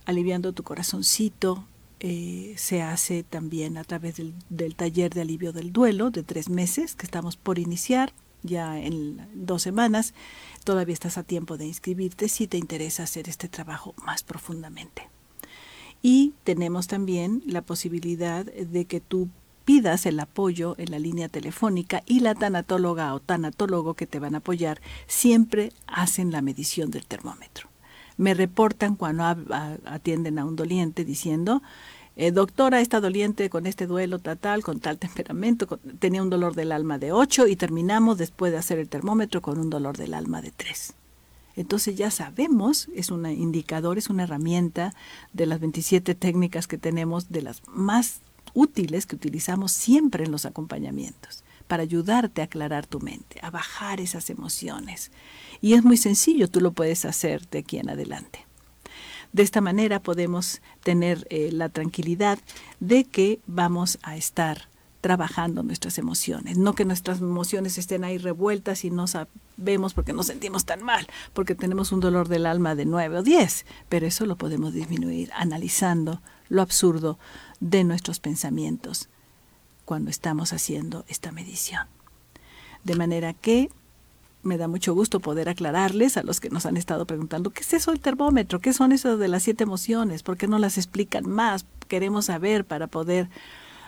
aliviando 0.05 0.53
tu 0.53 0.63
corazoncito, 0.63 1.65
eh, 1.99 2.53
se 2.57 2.81
hace 2.81 3.23
también 3.23 3.77
a 3.77 3.83
través 3.83 4.15
del, 4.49 4.75
taller 4.75 5.13
de 5.13 5.21
alivio 5.21 5.51
del 5.51 5.71
duelo 5.73 6.11
de 6.11 6.23
tres 6.23 6.49
meses 6.49 6.95
que 6.95 7.05
estamos 7.05 7.37
por 7.37 7.59
iniciar 7.59 8.13
ya 8.43 8.79
en 8.79 9.27
dos 9.33 9.63
semanas. 9.63 10.13
Todavía 10.63 10.93
estás 10.93 11.17
a 11.17 11.23
tiempo 11.23 11.57
de 11.57 11.65
inscribirte 11.65 12.29
si 12.29 12.47
te 12.47 12.57
interesa 12.57 13.03
hacer 13.03 13.29
este 13.29 13.47
trabajo 13.47 13.95
más 14.05 14.23
profundamente. 14.23 15.09
Y 16.03 16.33
tenemos 16.43 16.87
también 16.87 17.41
la 17.45 17.63
posibilidad 17.63 18.45
de 18.45 18.85
que 18.85 19.01
tú 19.01 19.29
pidas 19.65 20.05
el 20.05 20.19
apoyo 20.19 20.75
en 20.77 20.91
la 20.91 20.99
línea 20.99 21.29
telefónica 21.29 22.03
y 22.05 22.19
la 22.19 22.35
tanatóloga 22.35 23.13
o 23.13 23.19
tanatólogo 23.19 23.95
que 23.95 24.07
te 24.07 24.19
van 24.19 24.35
a 24.35 24.37
apoyar 24.37 24.79
siempre 25.07 25.73
hacen 25.87 26.31
la 26.31 26.41
medición 26.41 26.91
del 26.91 27.05
termómetro 27.05 27.69
me 28.17 28.33
reportan 28.33 28.95
cuando 28.95 29.23
atienden 29.85 30.39
a 30.39 30.45
un 30.45 30.55
doliente 30.55 31.05
diciendo, 31.05 31.61
eh, 32.15 32.31
doctora, 32.31 32.81
está 32.81 32.99
doliente 32.99 33.49
con 33.49 33.67
este 33.67 33.85
duelo 33.85 34.17
tal, 34.17 34.63
con 34.63 34.79
tal 34.79 34.97
temperamento, 34.99 35.67
tenía 35.99 36.23
un 36.23 36.31
dolor 36.31 36.55
del 36.55 36.71
alma 36.71 36.97
de 36.97 37.11
8 37.11 37.47
y 37.47 37.55
terminamos 37.55 38.17
después 38.17 38.51
de 38.51 38.57
hacer 38.57 38.79
el 38.79 38.89
termómetro 38.89 39.41
con 39.41 39.59
un 39.59 39.69
dolor 39.69 39.97
del 39.97 40.15
alma 40.15 40.41
de 40.41 40.51
3. 40.51 40.93
Entonces 41.55 41.95
ya 41.95 42.11
sabemos, 42.11 42.87
es 42.95 43.09
un 43.09 43.25
indicador, 43.25 43.97
es 43.97 44.09
una 44.09 44.23
herramienta 44.23 44.93
de 45.33 45.45
las 45.47 45.59
27 45.59 46.13
técnicas 46.15 46.67
que 46.67 46.77
tenemos, 46.77 47.29
de 47.29 47.41
las 47.41 47.61
más 47.67 48.19
útiles 48.53 49.05
que 49.05 49.15
utilizamos 49.15 49.71
siempre 49.71 50.23
en 50.23 50.31
los 50.31 50.45
acompañamientos, 50.45 51.43
para 51.67 51.83
ayudarte 51.83 52.41
a 52.41 52.45
aclarar 52.45 52.87
tu 52.87 52.99
mente, 52.99 53.39
a 53.41 53.51
bajar 53.51 53.99
esas 53.99 54.29
emociones 54.29 55.11
y 55.61 55.73
es 55.73 55.83
muy 55.83 55.97
sencillo, 55.97 56.47
tú 56.47 56.61
lo 56.61 56.71
puedes 56.71 57.05
hacer 57.05 57.47
de 57.49 57.59
aquí 57.59 57.77
en 57.77 57.89
adelante. 57.89 58.45
De 59.33 59.43
esta 59.43 59.61
manera 59.61 60.01
podemos 60.01 60.61
tener 60.83 61.27
eh, 61.29 61.51
la 61.51 61.69
tranquilidad 61.69 62.39
de 62.79 63.03
que 63.03 63.39
vamos 63.45 63.99
a 64.01 64.15
estar 64.15 64.69
trabajando 65.01 65.63
nuestras 65.63 65.97
emociones, 65.97 66.57
no 66.57 66.73
que 66.73 66.85
nuestras 66.85 67.19
emociones 67.19 67.77
estén 67.77 68.03
ahí 68.03 68.17
revueltas 68.17 68.83
y 68.83 68.89
no 68.89 69.07
sabemos 69.07 69.93
porque 69.93 70.11
nos 70.11 70.25
sentimos 70.25 70.65
tan 70.65 70.83
mal, 70.83 71.07
porque 71.33 71.55
tenemos 71.55 71.91
un 71.91 71.99
dolor 71.99 72.27
del 72.27 72.45
alma 72.45 72.75
de 72.75 72.85
9 72.85 73.19
o 73.19 73.23
10, 73.23 73.65
pero 73.89 74.07
eso 74.07 74.25
lo 74.25 74.37
podemos 74.37 74.73
disminuir 74.73 75.29
analizando 75.35 76.21
lo 76.49 76.61
absurdo 76.61 77.19
de 77.59 77.83
nuestros 77.83 78.19
pensamientos 78.19 79.07
cuando 79.85 80.09
estamos 80.09 80.51
haciendo 80.51 81.05
esta 81.07 81.31
medición. 81.31 81.87
De 82.83 82.95
manera 82.95 83.33
que 83.33 83.69
me 84.43 84.57
da 84.57 84.67
mucho 84.67 84.93
gusto 84.93 85.19
poder 85.19 85.49
aclararles 85.49 86.17
a 86.17 86.23
los 86.23 86.39
que 86.39 86.49
nos 86.49 86.65
han 86.65 86.77
estado 86.77 87.05
preguntando, 87.05 87.49
¿qué 87.49 87.61
es 87.61 87.73
eso 87.73 87.91
del 87.91 87.99
termómetro? 87.99 88.59
¿Qué 88.59 88.73
son 88.73 88.91
eso 88.91 89.17
de 89.17 89.27
las 89.27 89.43
siete 89.43 89.63
emociones? 89.63 90.23
¿Por 90.23 90.37
qué 90.37 90.47
no 90.47 90.59
las 90.59 90.77
explican 90.77 91.29
más? 91.29 91.65
Queremos 91.87 92.25
saber 92.25 92.65
para 92.65 92.87
poder 92.87 93.29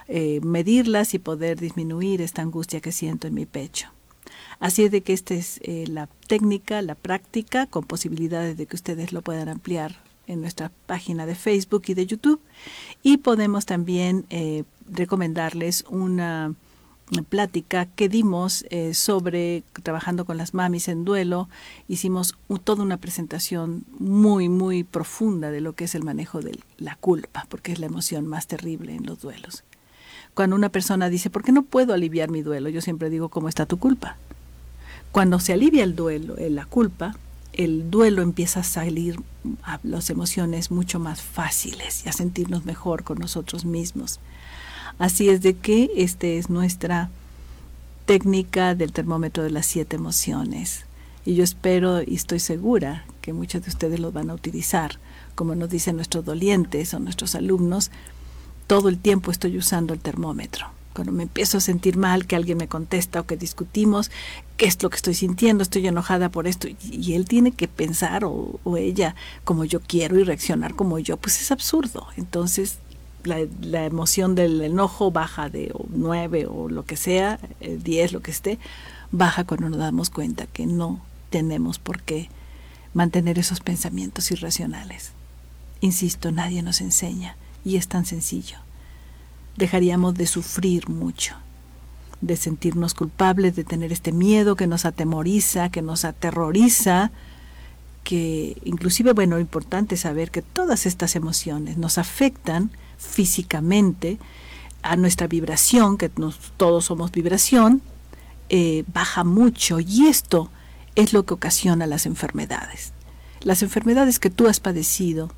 eh, 0.07 0.39
medirlas 0.43 1.13
y 1.13 1.19
poder 1.19 1.59
disminuir 1.59 2.21
esta 2.21 2.41
angustia 2.41 2.81
que 2.81 2.91
siento 2.91 3.27
en 3.27 3.35
mi 3.35 3.45
pecho. 3.45 3.89
Así 4.59 4.83
es 4.83 4.91
de 4.91 5.01
que 5.01 5.13
esta 5.13 5.33
es 5.33 5.59
eh, 5.63 5.85
la 5.87 6.07
técnica, 6.27 6.81
la 6.81 6.95
práctica, 6.95 7.65
con 7.67 7.85
posibilidades 7.85 8.57
de 8.57 8.65
que 8.65 8.75
ustedes 8.75 9.13
lo 9.13 9.21
puedan 9.21 9.47
ampliar 9.47 9.95
en 10.27 10.41
nuestra 10.41 10.71
página 10.85 11.25
de 11.25 11.35
Facebook 11.35 11.83
y 11.87 11.93
de 11.93 12.05
YouTube. 12.05 12.41
Y 13.01 13.17
podemos 13.17 13.65
también 13.65 14.25
eh, 14.29 14.63
recomendarles 14.91 15.85
una 15.89 16.53
plática 17.27 17.85
que 17.85 18.07
dimos 18.09 18.65
eh, 18.69 18.93
sobre 18.93 19.63
trabajando 19.83 20.25
con 20.25 20.37
las 20.37 20.53
mamis 20.53 20.87
en 20.87 21.05
duelo. 21.05 21.49
Hicimos 21.87 22.35
toda 22.63 22.83
una 22.83 22.97
presentación 22.97 23.83
muy, 23.97 24.49
muy 24.49 24.83
profunda 24.83 25.51
de 25.51 25.61
lo 25.61 25.73
que 25.73 25.85
es 25.85 25.95
el 25.95 26.03
manejo 26.03 26.41
de 26.41 26.59
la 26.77 26.95
culpa, 26.95 27.45
porque 27.49 27.71
es 27.71 27.79
la 27.79 27.87
emoción 27.87 28.27
más 28.27 28.47
terrible 28.47 28.95
en 28.95 29.05
los 29.05 29.21
duelos. 29.21 29.63
Cuando 30.33 30.55
una 30.55 30.69
persona 30.69 31.09
dice, 31.09 31.29
¿por 31.29 31.43
qué 31.43 31.51
no 31.51 31.63
puedo 31.63 31.93
aliviar 31.93 32.29
mi 32.29 32.41
duelo? 32.41 32.69
Yo 32.69 32.81
siempre 32.81 33.09
digo, 33.09 33.29
¿cómo 33.29 33.49
está 33.49 33.65
tu 33.65 33.77
culpa? 33.77 34.17
Cuando 35.11 35.39
se 35.39 35.53
alivia 35.53 35.83
el 35.83 35.95
duelo, 35.95 36.37
eh, 36.37 36.49
la 36.49 36.65
culpa, 36.65 37.15
el 37.53 37.89
duelo 37.89 38.21
empieza 38.21 38.59
a 38.59 38.63
salir 38.63 39.19
a 39.63 39.79
las 39.83 40.09
emociones 40.09 40.69
mucho 40.69 40.99
más 40.99 41.21
fáciles 41.21 42.05
y 42.05 42.09
a 42.09 42.13
sentirnos 42.13 42.65
mejor 42.65 43.03
con 43.03 43.17
nosotros 43.17 43.65
mismos. 43.65 44.19
Así 44.99 45.29
es 45.29 45.41
de 45.41 45.55
que 45.55 45.89
esta 45.95 46.27
es 46.27 46.49
nuestra 46.49 47.09
técnica 48.05 48.75
del 48.75 48.91
termómetro 48.91 49.43
de 49.43 49.49
las 49.49 49.65
siete 49.65 49.95
emociones. 49.95 50.85
Y 51.25 51.35
yo 51.35 51.43
espero 51.43 52.01
y 52.01 52.15
estoy 52.15 52.39
segura 52.39 53.05
que 53.21 53.31
muchos 53.31 53.63
de 53.63 53.69
ustedes 53.69 54.01
lo 54.01 54.11
van 54.11 54.29
a 54.29 54.33
utilizar. 54.33 54.99
Como 55.35 55.55
nos 55.55 55.69
dicen 55.69 55.95
nuestros 55.95 56.25
dolientes 56.25 56.93
o 56.93 56.99
nuestros 56.99 57.33
alumnos, 57.35 57.91
todo 58.67 58.89
el 58.89 58.97
tiempo 58.97 59.31
estoy 59.31 59.57
usando 59.57 59.93
el 59.93 60.01
termómetro. 60.01 60.67
Cuando 60.93 61.13
me 61.13 61.23
empiezo 61.23 61.59
a 61.59 61.61
sentir 61.61 61.95
mal, 61.95 62.27
que 62.27 62.35
alguien 62.35 62.57
me 62.57 62.67
contesta 62.67 63.21
o 63.21 63.25
que 63.25 63.37
discutimos, 63.37 64.11
qué 64.57 64.65
es 64.65 64.83
lo 64.83 64.89
que 64.89 64.97
estoy 64.97 65.13
sintiendo, 65.13 65.63
estoy 65.63 65.87
enojada 65.87 66.27
por 66.27 66.45
esto, 66.45 66.67
y, 66.67 67.13
él 67.13 67.25
tiene 67.25 67.53
que 67.53 67.69
pensar 67.69 68.25
o, 68.25 68.59
o, 68.65 68.75
ella 68.75 69.15
como 69.45 69.63
yo 69.63 69.79
quiero 69.79 70.19
y 70.19 70.23
reaccionar 70.23 70.75
como 70.75 70.99
yo, 70.99 71.15
pues 71.15 71.39
es 71.39 71.51
absurdo. 71.51 72.07
Entonces 72.17 72.79
la, 73.23 73.85
emoción 73.85 74.35
del 74.35 74.61
enojo 74.61 75.11
baja 75.11 75.49
de 75.49 75.73
9 75.89 76.47
o 76.47 76.69
lo 76.69 76.85
que 76.85 76.97
sea, 76.97 77.39
10, 77.59 78.11
eh, 78.11 78.13
lo 78.13 78.21
que 78.21 78.31
esté, 78.31 78.59
baja 79.11 79.43
cuando 79.43 79.69
nos 79.69 79.79
damos 79.79 80.09
cuenta 80.09 80.47
que 80.47 80.65
no 80.65 81.01
tenemos 81.29 81.79
por 81.79 82.01
qué 82.01 82.29
mantener 82.93 83.39
esos 83.39 83.59
pensamientos 83.59 84.31
irracionales. 84.31 85.11
Insisto, 85.81 86.31
nadie 86.31 86.61
nos 86.61 86.81
enseña 86.81 87.35
y 87.63 87.77
es 87.77 87.87
tan 87.87 88.05
sencillo. 88.05 88.57
Dejaríamos 89.57 90.15
de 90.15 90.27
sufrir 90.27 90.89
mucho, 90.89 91.35
de 92.21 92.35
sentirnos 92.35 92.93
culpables, 92.93 93.55
de 93.55 93.63
tener 93.63 93.91
este 93.91 94.11
miedo 94.11 94.55
que 94.55 94.67
nos 94.67 94.85
atemoriza, 94.85 95.69
que 95.69 95.81
nos 95.81 96.05
aterroriza, 96.05 97.11
que 98.03 98.57
inclusive, 98.63 99.13
bueno, 99.13 99.39
importante 99.39 99.97
saber 99.97 100.31
que 100.31 100.41
todas 100.41 100.85
estas 100.85 101.15
emociones 101.15 101.77
nos 101.77 101.97
afectan 101.97 102.71
físicamente, 102.99 104.19
a 104.81 104.95
nuestra 104.95 105.27
vibración, 105.27 105.97
que 105.97 106.09
todos 106.57 106.85
somos 106.85 107.11
vibración, 107.11 107.81
eh, 108.49 108.83
baja 108.93 109.23
mucho 109.23 109.79
y 109.79 110.07
esto 110.07 110.49
es 110.95 111.13
lo 111.13 111.23
que 111.25 111.33
ocasiona 111.33 111.87
las 111.87 112.05
enfermedades. 112.05 112.93
Las 113.41 113.63
enfermedades 113.63 114.19
que 114.19 114.29
tú 114.29 114.47
has 114.47 114.59
padecido 114.59 115.31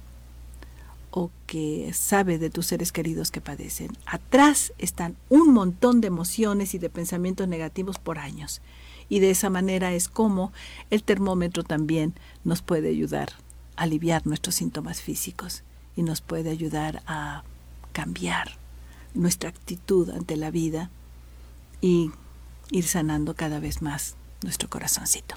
o 1.12 1.30
que 1.46 1.92
sabe 1.94 2.38
de 2.38 2.50
tus 2.50 2.68
seres 2.68 2.92
queridos 2.92 3.32
que 3.32 3.42
padecen, 3.42 3.92
atrás 4.06 4.74
están 4.78 5.18
un 5.30 5.54
montón 5.54 6.02
de 6.02 6.08
emociones 6.08 6.74
y 6.74 6.80
de 6.80 6.90
pensamientos 6.90 7.48
negativos 7.48 8.00
por 8.00 8.18
años. 8.18 8.62
Y 9.10 9.20
de 9.20 9.30
esa 9.30 9.50
manera 9.50 9.94
es 9.94 10.08
como 10.08 10.54
el 10.90 11.04
termómetro 11.04 11.64
también 11.64 12.14
nos 12.46 12.62
puede 12.62 12.90
ayudar 12.90 13.34
a 13.76 13.84
aliviar 13.84 14.26
nuestros 14.26 14.56
síntomas 14.56 15.02
físicos 15.02 15.64
y 15.98 16.04
nos 16.04 16.22
puede 16.22 16.50
ayudar 16.50 17.04
a 17.06 17.44
cambiar 17.92 18.58
nuestra 19.14 19.50
actitud 19.50 20.10
ante 20.10 20.36
la 20.38 20.52
vida 20.52 20.90
y 21.82 22.12
ir 22.70 22.86
sanando 22.86 23.36
cada 23.36 23.60
vez 23.60 23.82
más 23.82 24.16
nuestro 24.44 24.70
corazoncito. 24.70 25.36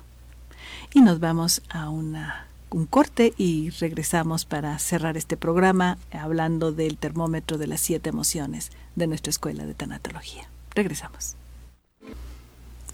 Y 0.92 1.00
nos 1.00 1.20
vamos 1.20 1.62
a 1.68 1.88
un 1.88 2.86
corte 2.88 3.34
y 3.36 3.70
regresamos 3.70 4.44
para 4.44 4.78
cerrar 4.78 5.16
este 5.16 5.36
programa 5.36 5.98
hablando 6.12 6.72
del 6.72 6.96
termómetro 6.96 7.58
de 7.58 7.66
las 7.66 7.80
siete 7.80 8.10
emociones 8.10 8.70
de 8.96 9.06
nuestra 9.06 9.30
escuela 9.30 9.66
de 9.66 9.74
tanatología. 9.74 10.48
Regresamos. 10.74 11.36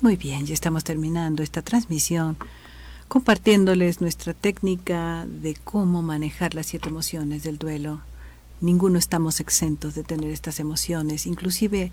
Muy 0.01 0.17
bien, 0.17 0.47
ya 0.47 0.55
estamos 0.55 0.85
terminando 0.85 1.43
esta 1.43 1.63
transmisión 1.63 2.37
compartiéndoles 3.09 4.01
nuestra 4.01 4.35
técnica 4.35 5.27
de 5.27 5.55
cómo 5.55 6.01
manejar 6.01 6.55
las 6.55 6.67
siete 6.67 6.89
emociones 6.89 7.43
del 7.43 7.59
duelo 7.59 8.01
ninguno 8.61 8.99
estamos 8.99 9.41
exentos 9.41 9.95
de 9.95 10.05
tener 10.05 10.31
estas 10.31 10.61
emociones, 10.61 11.27
inclusive 11.27 11.93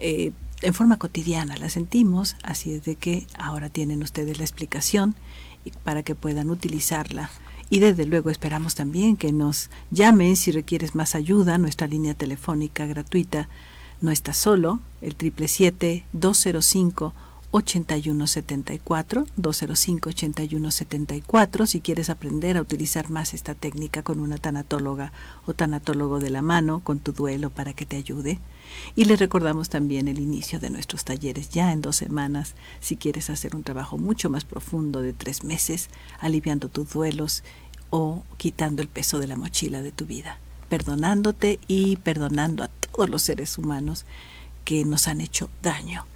eh, 0.00 0.32
en 0.62 0.74
forma 0.74 0.96
cotidiana 0.98 1.56
las 1.56 1.72
sentimos, 1.72 2.36
así 2.42 2.74
es 2.74 2.84
de 2.84 2.96
que 2.96 3.26
ahora 3.38 3.68
tienen 3.68 4.02
ustedes 4.02 4.38
la 4.38 4.44
explicación 4.44 5.14
para 5.84 6.02
que 6.02 6.14
puedan 6.14 6.50
utilizarla. 6.50 7.30
Y 7.70 7.80
desde 7.80 8.04
luego 8.06 8.30
esperamos 8.30 8.74
también 8.74 9.16
que 9.16 9.32
nos 9.32 9.70
llamen 9.90 10.36
si 10.36 10.52
requieres 10.52 10.94
más 10.94 11.14
ayuda. 11.14 11.56
Nuestra 11.56 11.86
línea 11.86 12.12
telefónica 12.14 12.84
gratuita 12.86 13.48
no 14.00 14.10
está 14.10 14.34
solo, 14.34 14.80
el 15.00 15.16
777-205 15.16 17.12
8174 17.52 19.26
205 19.36 20.08
8174 20.08 21.66
si 21.66 21.80
quieres 21.82 22.08
aprender 22.08 22.56
a 22.56 22.62
utilizar 22.62 23.10
más 23.10 23.34
esta 23.34 23.54
técnica 23.54 24.02
con 24.02 24.20
una 24.20 24.38
tanatóloga 24.38 25.12
o 25.44 25.52
tanatólogo 25.52 26.18
de 26.18 26.30
la 26.30 26.40
mano 26.40 26.80
con 26.80 26.98
tu 26.98 27.12
duelo 27.12 27.50
para 27.50 27.74
que 27.74 27.84
te 27.84 27.96
ayude. 27.96 28.38
Y 28.96 29.04
les 29.04 29.18
recordamos 29.18 29.68
también 29.68 30.08
el 30.08 30.18
inicio 30.18 30.60
de 30.60 30.70
nuestros 30.70 31.04
talleres 31.04 31.50
ya 31.50 31.72
en 31.72 31.82
dos 31.82 31.96
semanas 31.96 32.54
si 32.80 32.96
quieres 32.96 33.28
hacer 33.28 33.54
un 33.54 33.64
trabajo 33.64 33.98
mucho 33.98 34.30
más 34.30 34.44
profundo 34.44 35.02
de 35.02 35.12
tres 35.12 35.44
meses 35.44 35.90
aliviando 36.20 36.70
tus 36.70 36.90
duelos 36.90 37.44
o 37.90 38.24
quitando 38.38 38.80
el 38.80 38.88
peso 38.88 39.18
de 39.18 39.26
la 39.26 39.36
mochila 39.36 39.82
de 39.82 39.92
tu 39.92 40.06
vida, 40.06 40.38
perdonándote 40.70 41.60
y 41.68 41.96
perdonando 41.96 42.64
a 42.64 42.68
todos 42.68 43.10
los 43.10 43.20
seres 43.20 43.58
humanos 43.58 44.06
que 44.64 44.86
nos 44.86 45.06
han 45.06 45.20
hecho 45.20 45.50
daño 45.60 46.06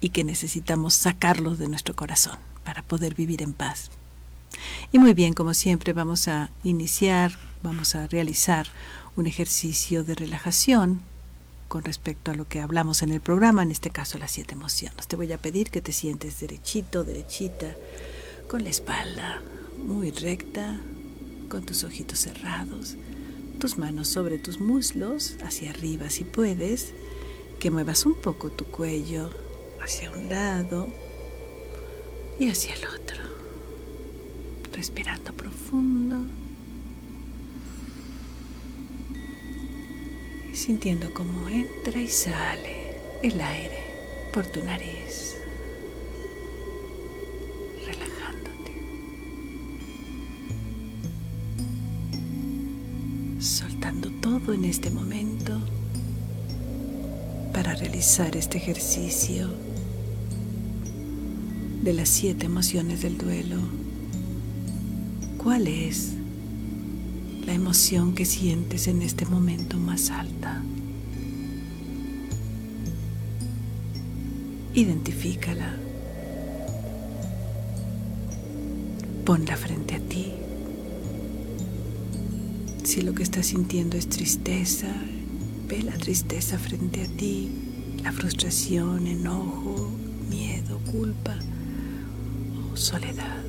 y 0.00 0.10
que 0.10 0.24
necesitamos 0.24 0.94
sacarlos 0.94 1.58
de 1.58 1.68
nuestro 1.68 1.94
corazón 1.96 2.38
para 2.64 2.82
poder 2.82 3.14
vivir 3.14 3.42
en 3.42 3.52
paz. 3.52 3.90
Y 4.92 4.98
muy 4.98 5.14
bien, 5.14 5.34
como 5.34 5.54
siempre, 5.54 5.92
vamos 5.92 6.28
a 6.28 6.50
iniciar, 6.62 7.38
vamos 7.62 7.94
a 7.94 8.06
realizar 8.06 8.66
un 9.16 9.26
ejercicio 9.26 10.04
de 10.04 10.14
relajación 10.14 11.00
con 11.68 11.82
respecto 11.82 12.30
a 12.30 12.34
lo 12.34 12.46
que 12.46 12.60
hablamos 12.60 13.02
en 13.02 13.10
el 13.10 13.20
programa, 13.20 13.62
en 13.62 13.70
este 13.70 13.90
caso 13.90 14.18
las 14.18 14.30
siete 14.30 14.54
emociones. 14.54 15.08
Te 15.08 15.16
voy 15.16 15.32
a 15.32 15.38
pedir 15.38 15.70
que 15.70 15.80
te 15.80 15.92
sientes 15.92 16.40
derechito, 16.40 17.04
derechita, 17.04 17.74
con 18.48 18.62
la 18.62 18.70
espalda 18.70 19.42
muy 19.84 20.10
recta, 20.10 20.80
con 21.48 21.64
tus 21.64 21.84
ojitos 21.84 22.20
cerrados, 22.20 22.96
tus 23.58 23.78
manos 23.78 24.08
sobre 24.08 24.38
tus 24.38 24.60
muslos, 24.60 25.36
hacia 25.44 25.70
arriba 25.70 26.10
si 26.10 26.24
puedes, 26.24 26.92
que 27.58 27.70
muevas 27.70 28.06
un 28.06 28.14
poco 28.14 28.50
tu 28.50 28.64
cuello, 28.66 29.30
hacia 29.84 30.10
un 30.10 30.28
lado 30.30 30.88
y 32.38 32.48
hacia 32.48 32.74
el 32.74 32.84
otro. 32.86 33.22
Respirando 34.72 35.32
profundo. 35.34 36.16
Y 40.50 40.56
sintiendo 40.56 41.12
cómo 41.12 41.48
entra 41.48 42.00
y 42.00 42.08
sale 42.08 42.96
el 43.22 43.40
aire 43.40 43.78
por 44.32 44.46
tu 44.46 44.64
nariz. 44.64 45.36
Relajándote. 47.84 48.72
Soltando 53.38 54.10
todo 54.22 54.54
en 54.54 54.64
este 54.64 54.90
momento 54.90 55.60
para 57.52 57.74
realizar 57.74 58.34
este 58.34 58.58
ejercicio 58.58 59.73
de 61.84 61.92
las 61.92 62.08
siete 62.08 62.46
emociones 62.46 63.02
del 63.02 63.18
duelo, 63.18 63.58
¿cuál 65.36 65.68
es 65.68 66.14
la 67.44 67.52
emoción 67.52 68.14
que 68.14 68.24
sientes 68.24 68.86
en 68.88 69.02
este 69.02 69.26
momento 69.26 69.76
más 69.76 70.10
alta? 70.10 70.62
Identifícala 74.72 75.76
Ponla 79.26 79.56
frente 79.56 79.96
a 79.96 80.00
ti. 80.00 80.32
Si 82.82 83.02
lo 83.02 83.14
que 83.14 83.22
estás 83.22 83.46
sintiendo 83.46 83.98
es 83.98 84.08
tristeza, 84.08 84.88
ve 85.68 85.82
la 85.82 85.96
tristeza 85.98 86.58
frente 86.58 87.02
a 87.02 87.06
ti, 87.08 87.50
la 88.02 88.12
frustración, 88.12 89.06
enojo, 89.06 89.90
miedo, 90.30 90.78
culpa 90.90 91.38
soledad. 92.76 93.42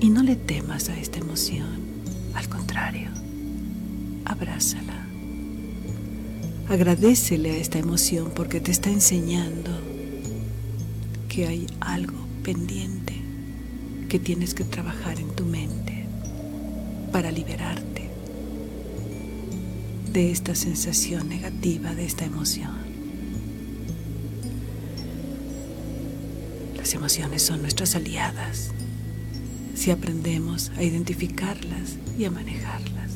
Y 0.00 0.10
no 0.10 0.22
le 0.22 0.36
temas 0.36 0.88
a 0.88 0.98
esta 0.98 1.18
emoción, 1.18 1.80
al 2.34 2.48
contrario, 2.48 3.08
abrázala. 4.24 5.06
Agradecele 6.68 7.52
a 7.52 7.56
esta 7.56 7.78
emoción 7.78 8.32
porque 8.34 8.60
te 8.60 8.72
está 8.72 8.90
enseñando 8.90 9.70
que 11.28 11.46
hay 11.46 11.66
algo 11.80 12.18
pendiente 12.42 13.14
que 14.08 14.18
tienes 14.18 14.54
que 14.54 14.64
trabajar 14.64 15.18
en 15.18 15.28
tu 15.34 15.44
mente 15.44 16.06
para 17.12 17.30
liberarte 17.30 18.08
de 20.12 20.30
esta 20.30 20.54
sensación 20.54 21.28
negativa, 21.28 21.94
de 21.94 22.04
esta 22.06 22.24
emoción. 22.24 22.85
Emociones 26.94 27.42
son 27.42 27.62
nuestras 27.62 27.96
aliadas 27.96 28.70
si 29.74 29.90
aprendemos 29.90 30.70
a 30.76 30.82
identificarlas 30.84 31.96
y 32.16 32.24
a 32.24 32.30
manejarlas 32.30 33.12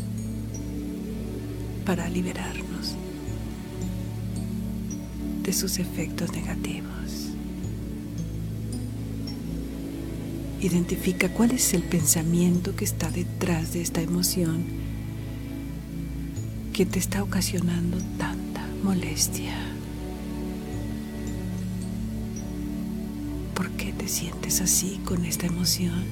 para 1.87 2.09
liberarnos 2.09 2.97
de 5.45 5.53
sus 5.53 5.79
efectos 5.79 6.33
negativos. 6.33 7.31
Identifica 10.61 11.29
cuál 11.29 11.53
es 11.53 11.73
el 11.73 11.83
pensamiento 11.83 12.75
que 12.75 12.85
está 12.85 13.11
detrás 13.11 13.73
de 13.73 13.83
esta 13.83 14.03
emoción 14.03 14.65
que 16.73 16.87
te 16.87 16.99
está 16.99 17.23
ocasionando 17.23 17.99
tanta 18.19 18.67
molestia. 18.83 19.70
¿Por 23.61 23.73
qué 23.73 23.93
te 23.93 24.09
sientes 24.09 24.63
así 24.63 25.03
con 25.05 25.27
esta 25.27 25.45
emoción? 25.45 26.03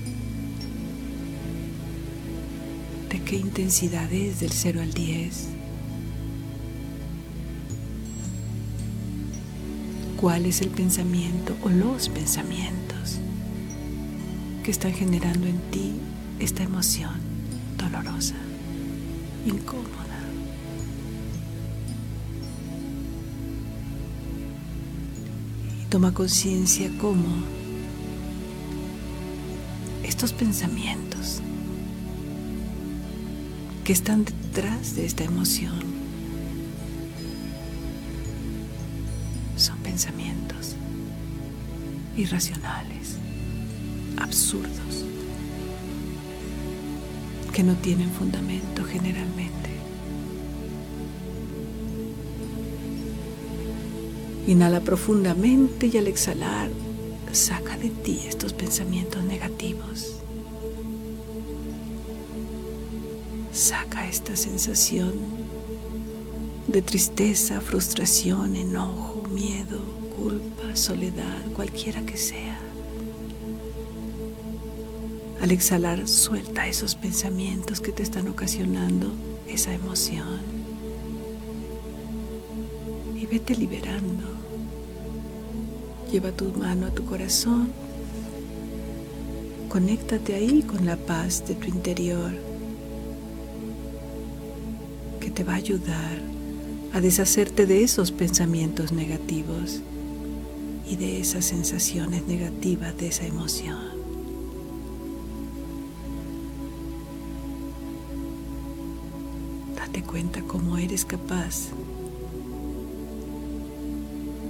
¿De 3.09 3.23
qué 3.23 3.37
intensidad 3.37 4.13
es 4.13 4.41
del 4.41 4.53
0 4.53 4.83
al 4.83 4.93
10? 4.93 5.49
¿Cuál 10.21 10.45
es 10.45 10.61
el 10.61 10.69
pensamiento 10.69 11.57
o 11.63 11.71
los 11.71 12.11
pensamientos? 12.11 13.19
que 14.63 14.71
están 14.71 14.93
generando 14.93 15.47
en 15.47 15.59
ti 15.71 15.93
esta 16.41 16.65
emoción 16.65 17.15
dolorosa, 17.79 18.37
incómoda. 19.47 20.08
Toma 25.91 26.13
conciencia 26.13 26.91
cómo 27.01 27.25
estos 30.03 30.33
pensamientos 30.35 31.41
que 33.85 33.95
están 33.95 34.25
detrás 34.27 34.97
de 34.97 35.07
esta 35.07 35.25
emoción 35.25 35.81
son 39.57 39.79
pensamientos 39.79 40.77
irracionales 42.17 43.17
absurdos 44.19 45.05
que 47.55 47.63
no 47.63 47.75
tienen 47.77 48.11
fundamento 48.11 48.85
generalmente. 48.85 49.58
Inhala 54.49 54.81
profundamente 54.81 55.89
y 55.89 55.99
al 55.99 56.07
exhalar 56.07 56.71
saca 57.33 57.77
de 57.77 57.91
ti 57.91 58.23
estos 58.27 58.55
pensamientos 58.55 59.23
negativos. 59.23 60.15
Saca 63.53 64.09
esta 64.09 64.37
sensación 64.37 65.13
de 66.67 66.81
tristeza, 66.81 67.61
frustración, 67.61 68.57
enojo, 68.57 69.23
miedo, 69.29 69.83
culpa, 70.17 70.75
soledad, 70.75 71.45
cualquiera 71.55 72.01
que 72.07 72.17
sea. 72.17 72.59
Al 75.43 75.51
exhalar, 75.51 76.09
suelta 76.09 76.67
esos 76.67 76.95
pensamientos 76.95 77.83
que 77.83 77.93
te 77.93 78.03
están 78.03 78.27
ocasionando 78.29 79.13
esa 79.47 79.75
emoción. 79.75 80.41
Y 83.15 83.27
vete 83.27 83.55
liberando. 83.55 84.38
Lleva 86.11 86.33
tu 86.33 86.47
mano 86.53 86.87
a 86.87 86.91
tu 86.91 87.05
corazón. 87.05 87.71
Conéctate 89.69 90.35
ahí 90.35 90.63
con 90.63 90.87
la 90.87 90.97
paz 90.97 91.47
de 91.47 91.55
tu 91.55 91.69
interior 91.69 92.33
que 95.21 95.31
te 95.31 95.45
va 95.45 95.53
a 95.53 95.57
ayudar 95.57 96.19
a 96.95 97.01
deshacerte 97.01 97.67
de 97.67 97.85
esos 97.85 98.11
pensamientos 98.11 98.93
negativos 98.93 99.83
y 100.89 100.97
de 100.97 101.21
esas 101.21 101.45
sensaciones 101.45 102.27
negativas 102.27 102.97
de 102.97 103.09
esa 103.09 103.27
emoción. 103.27 103.99
cuenta 110.09 110.41
cómo 110.43 110.79
eres 110.79 111.05
capaz 111.05 111.69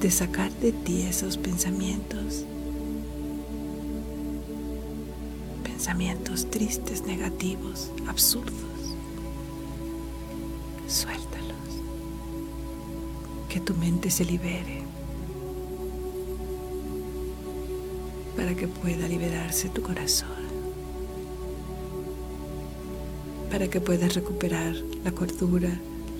de 0.00 0.10
sacar 0.10 0.52
de 0.52 0.72
ti 0.72 1.02
esos 1.02 1.36
pensamientos, 1.36 2.44
pensamientos 5.64 6.48
tristes, 6.50 7.02
negativos, 7.02 7.90
absurdos. 8.06 8.54
Suéltalos, 10.86 11.82
que 13.48 13.60
tu 13.60 13.74
mente 13.74 14.10
se 14.10 14.24
libere 14.24 14.82
para 18.36 18.54
que 18.54 18.68
pueda 18.68 19.08
liberarse 19.08 19.68
tu 19.68 19.82
corazón. 19.82 20.48
para 23.50 23.68
que 23.68 23.80
puedas 23.80 24.14
recuperar 24.14 24.74
la 25.04 25.10
cordura, 25.10 25.70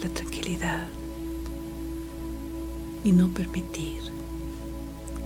la 0.02 0.08
tranquilidad 0.08 0.88
y 3.08 3.12
no 3.12 3.28
permitir 3.28 4.02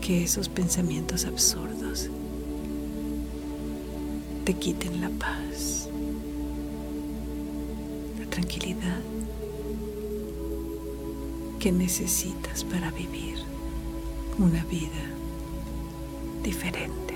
que 0.01 0.23
esos 0.23 0.49
pensamientos 0.49 1.25
absurdos 1.25 2.09
te 4.45 4.55
quiten 4.55 5.01
la 5.01 5.09
paz, 5.09 5.89
la 8.21 8.27
tranquilidad 8.31 9.01
que 11.59 11.73
necesitas 11.73 12.63
para 12.63 12.93
vivir 12.93 13.39
una 14.39 14.65
vida 14.67 15.03
diferente, 16.45 17.15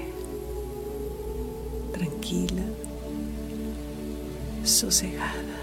tranquila 1.93 2.65
sosegada 4.65 5.61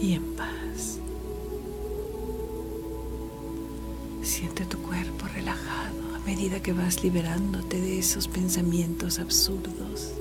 y 0.00 0.14
en 0.14 0.34
paz. 0.34 0.59
Medida 6.30 6.62
que 6.62 6.72
vas 6.72 7.02
liberándote 7.02 7.80
de 7.80 7.98
esos 7.98 8.28
pensamientos 8.28 9.18
absurdos. 9.18 10.12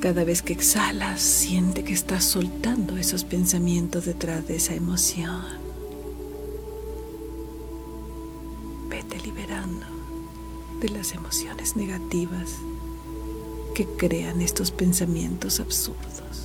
Cada 0.00 0.24
vez 0.24 0.40
que 0.40 0.54
exhalas, 0.54 1.20
siente 1.20 1.84
que 1.84 1.92
estás 1.92 2.24
soltando 2.24 2.96
esos 2.96 3.22
pensamientos 3.22 4.06
detrás 4.06 4.48
de 4.48 4.56
esa 4.56 4.74
emoción. 4.74 5.42
Vete 8.88 9.20
liberando 9.20 9.88
de 10.80 10.88
las 10.88 11.12
emociones 11.12 11.76
negativas 11.76 12.50
que 13.74 13.84
crean 13.84 14.40
estos 14.40 14.70
pensamientos 14.70 15.60
absurdos. 15.60 16.43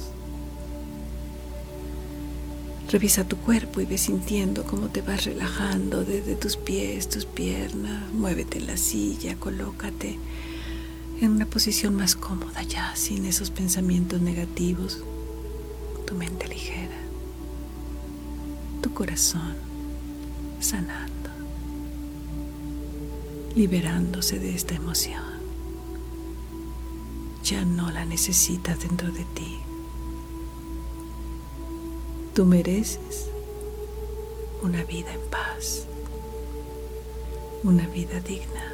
Revisa 2.89 3.23
tu 3.23 3.37
cuerpo 3.37 3.81
y 3.81 3.85
ve 3.85 3.99
sintiendo 3.99 4.63
cómo 4.63 4.87
te 4.87 5.01
vas 5.03 5.25
relajando 5.25 6.03
desde 6.03 6.35
tus 6.35 6.57
pies, 6.57 7.07
tus 7.07 7.25
piernas. 7.25 8.11
Muévete 8.11 8.57
en 8.57 8.65
la 8.65 8.77
silla, 8.77 9.35
colócate 9.35 10.17
en 11.21 11.31
una 11.31 11.45
posición 11.45 11.95
más 11.95 12.15
cómoda 12.15 12.63
ya, 12.63 12.95
sin 12.95 13.25
esos 13.25 13.51
pensamientos 13.51 14.21
negativos. 14.21 15.03
Tu 16.07 16.15
mente 16.15 16.47
ligera, 16.47 16.97
tu 18.81 18.91
corazón 18.93 19.53
sanando. 20.59 21.09
liberándose 23.55 24.39
de 24.39 24.55
esta 24.55 24.75
emoción. 24.75 25.23
Ya 27.43 27.65
no 27.65 27.91
la 27.91 28.05
necesitas 28.05 28.79
dentro 28.79 29.11
de 29.11 29.25
ti. 29.35 29.59
Tú 32.33 32.45
mereces 32.45 33.27
una 34.61 34.83
vida 34.83 35.13
en 35.13 35.21
paz, 35.29 35.85
una 37.63 37.87
vida 37.87 38.19
digna. 38.19 38.73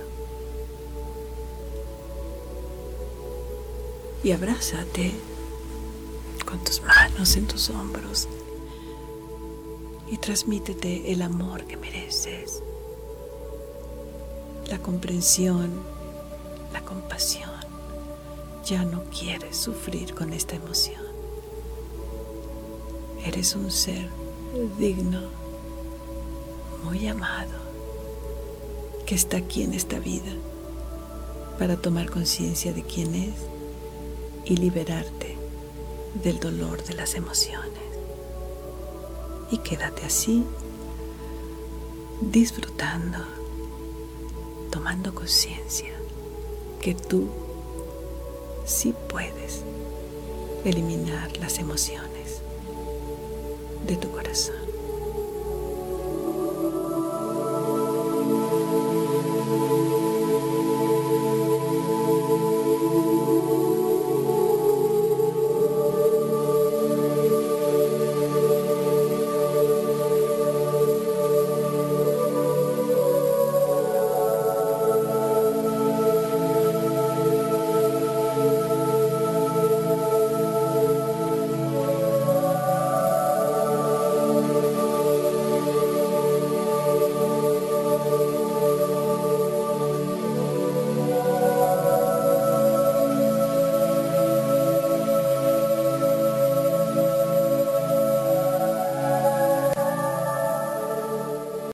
Y 4.23 4.31
abrázate 4.31 5.11
con 6.45 6.63
tus 6.63 6.81
manos 6.81 7.35
en 7.35 7.47
tus 7.47 7.69
hombros 7.69 8.27
y 10.07 10.17
transmítete 10.17 11.11
el 11.11 11.21
amor 11.21 11.65
que 11.65 11.77
mereces, 11.77 12.61
la 14.67 14.79
comprensión, 14.79 15.71
la 16.71 16.81
compasión. 16.81 17.49
Ya 18.65 18.83
no 18.83 19.03
quieres 19.05 19.57
sufrir 19.57 20.13
con 20.15 20.33
esta 20.33 20.55
emoción. 20.55 21.04
Eres 23.25 23.55
un 23.55 23.71
ser 23.71 24.07
digno, 24.77 25.19
muy 26.83 27.07
amado, 27.07 27.57
que 29.07 29.15
está 29.15 29.37
aquí 29.37 29.63
en 29.63 29.73
esta 29.73 29.97
vida 29.97 30.31
para 31.57 31.75
tomar 31.75 32.11
conciencia 32.11 32.71
de 32.71 32.83
quién 32.83 33.15
es 33.15 33.33
y 34.45 34.57
liberarte 34.57 35.37
del 36.23 36.39
dolor 36.39 36.83
de 36.83 36.93
las 36.93 37.15
emociones. 37.15 37.81
Y 39.49 39.57
quédate 39.57 40.05
así, 40.05 40.43
disfrutando, 42.21 43.17
tomando 44.71 45.15
conciencia 45.15 45.93
que 46.79 46.93
tú 46.93 47.27
sí 48.65 48.93
puedes 49.09 49.63
eliminar 50.63 51.35
las 51.37 51.57
emociones 51.57 52.14
de 53.85 53.95
tu 53.97 54.09
corazón. 54.11 54.64